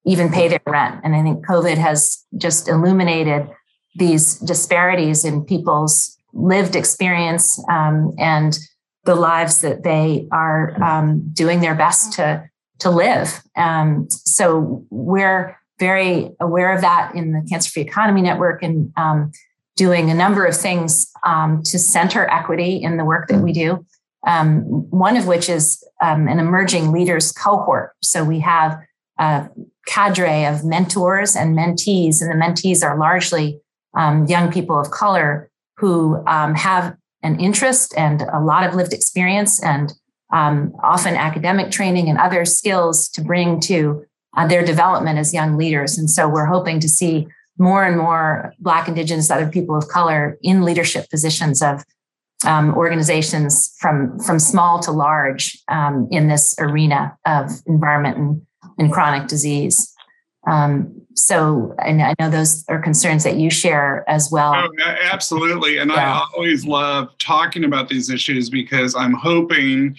even 0.05 0.29
pay 0.29 0.47
their 0.47 0.61
rent? 0.65 1.01
And 1.03 1.15
i 1.15 1.21
think 1.21 1.45
covid 1.45 1.77
has 1.77 2.23
just 2.37 2.67
illuminated 2.67 3.49
these 3.95 4.39
disparities 4.39 5.23
in 5.23 5.43
people's 5.43 6.17
lived 6.33 6.75
experience 6.75 7.63
um, 7.69 8.13
and 8.17 8.57
the 9.05 9.15
lives 9.15 9.61
that 9.61 9.83
they 9.83 10.27
are 10.31 10.81
um, 10.81 11.29
doing 11.33 11.61
their 11.61 11.75
best 11.75 12.13
to 12.13 12.43
to 12.79 12.89
live 12.89 13.41
um, 13.55 14.07
so 14.09 14.85
we're 14.89 15.57
very 15.79 16.31
aware 16.39 16.73
of 16.73 16.81
that 16.81 17.13
in 17.15 17.33
the 17.33 17.45
cancer 17.49 17.69
free 17.69 17.81
economy 17.81 18.21
network 18.21 18.63
and 18.63 18.91
um, 18.95 19.31
doing 19.75 20.09
a 20.09 20.13
number 20.13 20.45
of 20.45 20.55
things 20.55 21.11
um, 21.25 21.61
to 21.63 21.79
center 21.79 22.29
equity 22.29 22.81
in 22.81 22.97
the 22.97 23.05
work 23.05 23.27
that 23.27 23.41
we 23.41 23.51
do. 23.51 23.85
Um, 24.25 24.61
one 24.89 25.17
of 25.17 25.27
which 25.27 25.49
is 25.49 25.83
um, 26.01 26.27
an 26.29 26.39
emerging 26.39 26.93
leaders 26.93 27.33
cohort. 27.33 27.91
So 28.01 28.23
we 28.23 28.39
have 28.39 28.79
a 29.19 29.49
cadre 29.85 30.45
of 30.45 30.63
mentors 30.63 31.35
and 31.35 31.57
mentees, 31.57 32.21
and 32.21 32.31
the 32.31 32.35
mentees 32.35 32.83
are 32.83 32.97
largely 32.97 33.59
young 33.95 34.51
people 34.51 34.79
of 34.79 34.91
color 34.91 35.51
who 35.77 36.23
um, 36.25 36.55
have 36.55 36.95
an 37.23 37.39
interest 37.39 37.93
and 37.97 38.21
a 38.21 38.39
lot 38.39 38.67
of 38.67 38.75
lived 38.75 38.93
experience 38.93 39.63
and 39.63 39.93
um, 40.31 40.73
often 40.83 41.15
academic 41.15 41.71
training 41.71 42.09
and 42.09 42.17
other 42.17 42.45
skills 42.45 43.07
to 43.09 43.21
bring 43.21 43.59
to 43.61 44.03
uh, 44.35 44.47
their 44.47 44.65
development 44.65 45.19
as 45.19 45.33
young 45.33 45.57
leaders. 45.57 45.97
And 45.97 46.09
so 46.09 46.27
we're 46.27 46.45
hoping 46.45 46.79
to 46.79 46.89
see 46.89 47.27
more 47.57 47.85
and 47.85 47.97
more 47.97 48.53
Black, 48.59 48.87
Indigenous, 48.87 49.29
other 49.29 49.47
people 49.47 49.75
of 49.75 49.87
color 49.87 50.37
in 50.41 50.63
leadership 50.63 51.09
positions 51.09 51.61
of 51.61 51.83
um, 52.45 52.73
organizations 52.75 53.73
from 53.79 54.19
from 54.19 54.39
small 54.39 54.79
to 54.81 54.91
large 54.91 55.57
um, 55.69 56.07
in 56.11 56.27
this 56.27 56.55
arena 56.59 57.17
of 57.25 57.51
environment 57.67 58.17
and, 58.17 58.41
and 58.77 58.91
chronic 58.91 59.27
disease. 59.27 59.92
Um, 60.47 61.01
so 61.15 61.75
I 61.79 61.91
know, 61.91 62.05
I 62.05 62.15
know, 62.19 62.29
those 62.29 62.65
are 62.67 62.81
concerns 62.81 63.23
that 63.23 63.37
you 63.37 63.49
share 63.49 64.03
as 64.09 64.29
well. 64.31 64.53
Oh, 64.55 64.69
absolutely, 65.03 65.77
and 65.77 65.91
yeah. 65.91 66.19
I 66.19 66.27
always 66.35 66.65
love 66.65 67.09
talking 67.19 67.63
about 67.63 67.87
these 67.87 68.09
issues 68.09 68.49
because 68.49 68.95
I'm 68.95 69.13
hoping 69.13 69.95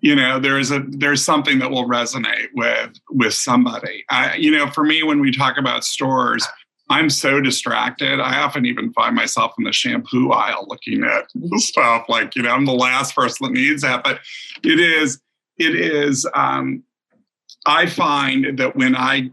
you 0.00 0.16
know 0.16 0.40
there's 0.40 0.70
a 0.72 0.80
there's 0.88 1.24
something 1.24 1.60
that 1.60 1.70
will 1.70 1.86
resonate 1.86 2.48
with 2.54 2.90
with 3.10 3.34
somebody 3.34 4.04
I, 4.08 4.34
you 4.34 4.50
know 4.50 4.68
for 4.68 4.82
me 4.82 5.04
when 5.04 5.20
we 5.20 5.30
talk 5.30 5.58
about 5.58 5.84
stores 5.84 6.44
I'm 6.92 7.08
so 7.08 7.40
distracted. 7.40 8.20
I 8.20 8.42
often 8.42 8.66
even 8.66 8.92
find 8.92 9.16
myself 9.16 9.54
in 9.58 9.64
the 9.64 9.72
shampoo 9.72 10.30
aisle 10.30 10.66
looking 10.68 11.04
at 11.04 11.24
stuff 11.58 12.04
like, 12.08 12.36
you 12.36 12.42
know, 12.42 12.50
I'm 12.50 12.66
the 12.66 12.74
last 12.74 13.16
person 13.16 13.46
that 13.46 13.52
needs 13.52 13.80
that. 13.80 14.04
But 14.04 14.20
it 14.62 14.78
is, 14.78 15.18
it 15.56 15.74
is, 15.74 16.28
um, 16.34 16.82
I 17.64 17.86
find 17.86 18.58
that 18.58 18.76
when 18.76 18.94
I, 18.94 19.30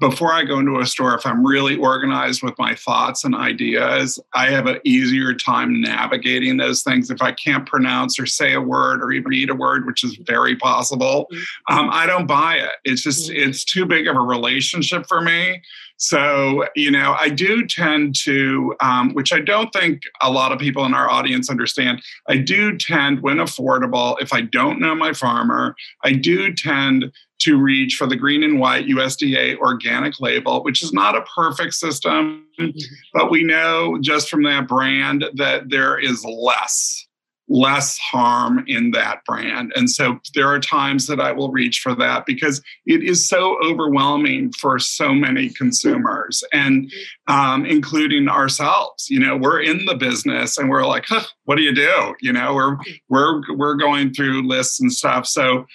before 0.00 0.32
I 0.32 0.44
go 0.44 0.58
into 0.58 0.80
a 0.80 0.86
store, 0.86 1.14
if 1.14 1.26
I'm 1.26 1.46
really 1.46 1.76
organized 1.76 2.42
with 2.42 2.58
my 2.58 2.74
thoughts 2.74 3.22
and 3.22 3.34
ideas, 3.34 4.18
I 4.34 4.50
have 4.50 4.66
an 4.66 4.80
easier 4.84 5.34
time 5.34 5.80
navigating 5.80 6.56
those 6.56 6.82
things. 6.82 7.10
If 7.10 7.20
I 7.20 7.32
can't 7.32 7.66
pronounce 7.66 8.18
or 8.18 8.26
say 8.26 8.54
a 8.54 8.60
word 8.60 9.02
or 9.02 9.12
even 9.12 9.28
read 9.28 9.50
a 9.50 9.54
word, 9.54 9.86
which 9.86 10.02
is 10.02 10.16
very 10.16 10.56
possible, 10.56 11.28
mm-hmm. 11.32 11.78
um, 11.78 11.90
I 11.92 12.06
don't 12.06 12.26
buy 12.26 12.56
it. 12.56 12.72
It's 12.84 13.02
just, 13.02 13.30
mm-hmm. 13.30 13.48
it's 13.48 13.62
too 13.62 13.84
big 13.86 14.08
of 14.08 14.16
a 14.16 14.20
relationship 14.20 15.06
for 15.06 15.20
me. 15.20 15.62
So, 15.98 16.64
you 16.74 16.90
know, 16.90 17.14
I 17.18 17.28
do 17.28 17.66
tend 17.66 18.14
to, 18.22 18.74
um, 18.80 19.12
which 19.12 19.34
I 19.34 19.40
don't 19.40 19.70
think 19.70 20.00
a 20.22 20.30
lot 20.30 20.50
of 20.50 20.58
people 20.58 20.86
in 20.86 20.94
our 20.94 21.10
audience 21.10 21.50
understand, 21.50 22.02
I 22.26 22.38
do 22.38 22.78
tend, 22.78 23.20
when 23.20 23.36
affordable, 23.36 24.16
if 24.18 24.32
I 24.32 24.40
don't 24.40 24.80
know 24.80 24.94
my 24.94 25.12
farmer, 25.12 25.76
I 26.02 26.14
do 26.14 26.54
tend 26.54 27.12
to 27.40 27.56
reach 27.56 27.96
for 27.96 28.06
the 28.06 28.16
green 28.16 28.42
and 28.42 28.60
white 28.60 28.86
USDA 28.86 29.56
organic 29.58 30.20
label, 30.20 30.62
which 30.62 30.82
is 30.82 30.92
not 30.92 31.16
a 31.16 31.22
perfect 31.22 31.74
system, 31.74 32.46
mm-hmm. 32.58 32.78
but 33.14 33.30
we 33.30 33.42
know 33.42 33.98
just 34.00 34.28
from 34.28 34.42
that 34.44 34.68
brand 34.68 35.24
that 35.34 35.70
there 35.70 35.98
is 35.98 36.24
less 36.24 37.06
less 37.50 37.98
harm 37.98 38.64
in 38.68 38.92
that 38.92 39.24
brand. 39.26 39.72
And 39.74 39.90
so 39.90 40.20
there 40.34 40.46
are 40.46 40.60
times 40.60 41.08
that 41.08 41.18
I 41.18 41.32
will 41.32 41.50
reach 41.50 41.80
for 41.80 41.96
that 41.96 42.24
because 42.24 42.62
it 42.86 43.02
is 43.02 43.28
so 43.28 43.58
overwhelming 43.64 44.52
for 44.52 44.78
so 44.78 45.12
many 45.12 45.50
consumers 45.50 46.44
and 46.52 46.90
um, 47.26 47.66
including 47.66 48.28
ourselves. 48.28 49.10
You 49.10 49.18
know, 49.18 49.36
we're 49.36 49.60
in 49.60 49.84
the 49.86 49.96
business 49.96 50.58
and 50.58 50.70
we're 50.70 50.86
like, 50.86 51.06
huh, 51.08 51.24
what 51.44 51.56
do 51.56 51.62
you 51.62 51.74
do? 51.74 52.14
You 52.20 52.32
know, 52.32 52.54
we're 52.54 52.76
we're 53.08 53.42
we're 53.56 53.74
going 53.74 54.14
through 54.14 54.46
lists 54.46 54.80
and 54.80 54.92
stuff. 54.92 55.26
So 55.26 55.66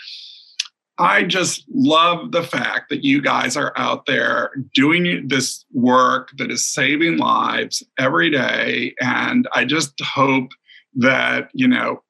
I 0.98 1.24
just 1.24 1.66
love 1.74 2.32
the 2.32 2.44
fact 2.44 2.90
that 2.90 3.04
you 3.04 3.22
guys 3.22 3.58
are 3.58 3.74
out 3.76 4.06
there 4.06 4.52
doing 4.74 5.28
this 5.28 5.66
work 5.74 6.30
that 6.38 6.52
is 6.52 6.66
saving 6.66 7.18
lives 7.18 7.84
every 7.98 8.30
day. 8.30 8.96
And 9.02 9.48
I 9.54 9.66
just 9.66 10.00
hope 10.02 10.52
that, 10.96 11.50
you 11.54 11.68
know, 11.68 12.02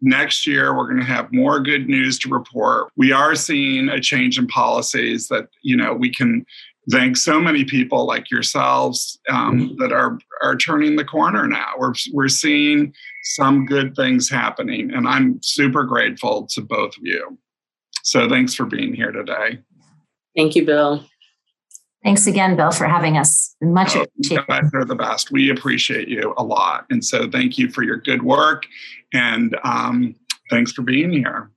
next 0.00 0.46
year 0.46 0.74
we're 0.74 0.86
going 0.88 1.00
to 1.00 1.04
have 1.04 1.32
more 1.32 1.60
good 1.60 1.86
news 1.86 2.18
to 2.20 2.30
report. 2.30 2.90
We 2.96 3.12
are 3.12 3.34
seeing 3.34 3.90
a 3.90 4.00
change 4.00 4.38
in 4.38 4.46
policies 4.46 5.28
that, 5.28 5.48
you 5.62 5.76
know, 5.76 5.92
we 5.92 6.10
can 6.10 6.46
thank 6.90 7.16
so 7.16 7.40
many 7.40 7.64
people 7.64 8.06
like 8.06 8.30
yourselves 8.30 9.18
um, 9.28 9.60
mm-hmm. 9.60 9.82
that 9.82 9.92
are 9.92 10.18
are 10.42 10.56
turning 10.56 10.96
the 10.96 11.04
corner 11.04 11.46
now. 11.46 11.72
We're 11.78 11.94
we're 12.12 12.28
seeing 12.28 12.94
some 13.22 13.66
good 13.66 13.94
things 13.94 14.30
happening, 14.30 14.90
and 14.90 15.06
I'm 15.06 15.40
super 15.42 15.84
grateful 15.84 16.46
to 16.52 16.60
both 16.62 16.96
of 16.96 17.02
you. 17.02 17.38
So 18.02 18.28
thanks 18.28 18.54
for 18.54 18.64
being 18.64 18.94
here 18.94 19.12
today. 19.12 19.58
Thank 20.36 20.54
you, 20.54 20.64
Bill. 20.64 21.04
Thanks 22.02 22.26
again, 22.26 22.56
Bill, 22.56 22.70
for 22.70 22.86
having 22.86 23.18
us. 23.18 23.54
Much 23.60 23.94
oh, 23.94 24.02
appreciated. 24.02 24.46
You 24.48 24.80
are 24.80 24.84
the 24.86 24.94
best. 24.94 25.30
We 25.30 25.50
appreciate 25.50 26.08
you 26.08 26.32
a 26.38 26.42
lot, 26.42 26.86
and 26.88 27.04
so 27.04 27.30
thank 27.30 27.58
you 27.58 27.68
for 27.68 27.82
your 27.82 27.98
good 27.98 28.22
work, 28.22 28.66
and 29.12 29.54
um, 29.64 30.14
thanks 30.48 30.72
for 30.72 30.80
being 30.80 31.12
here. 31.12 31.50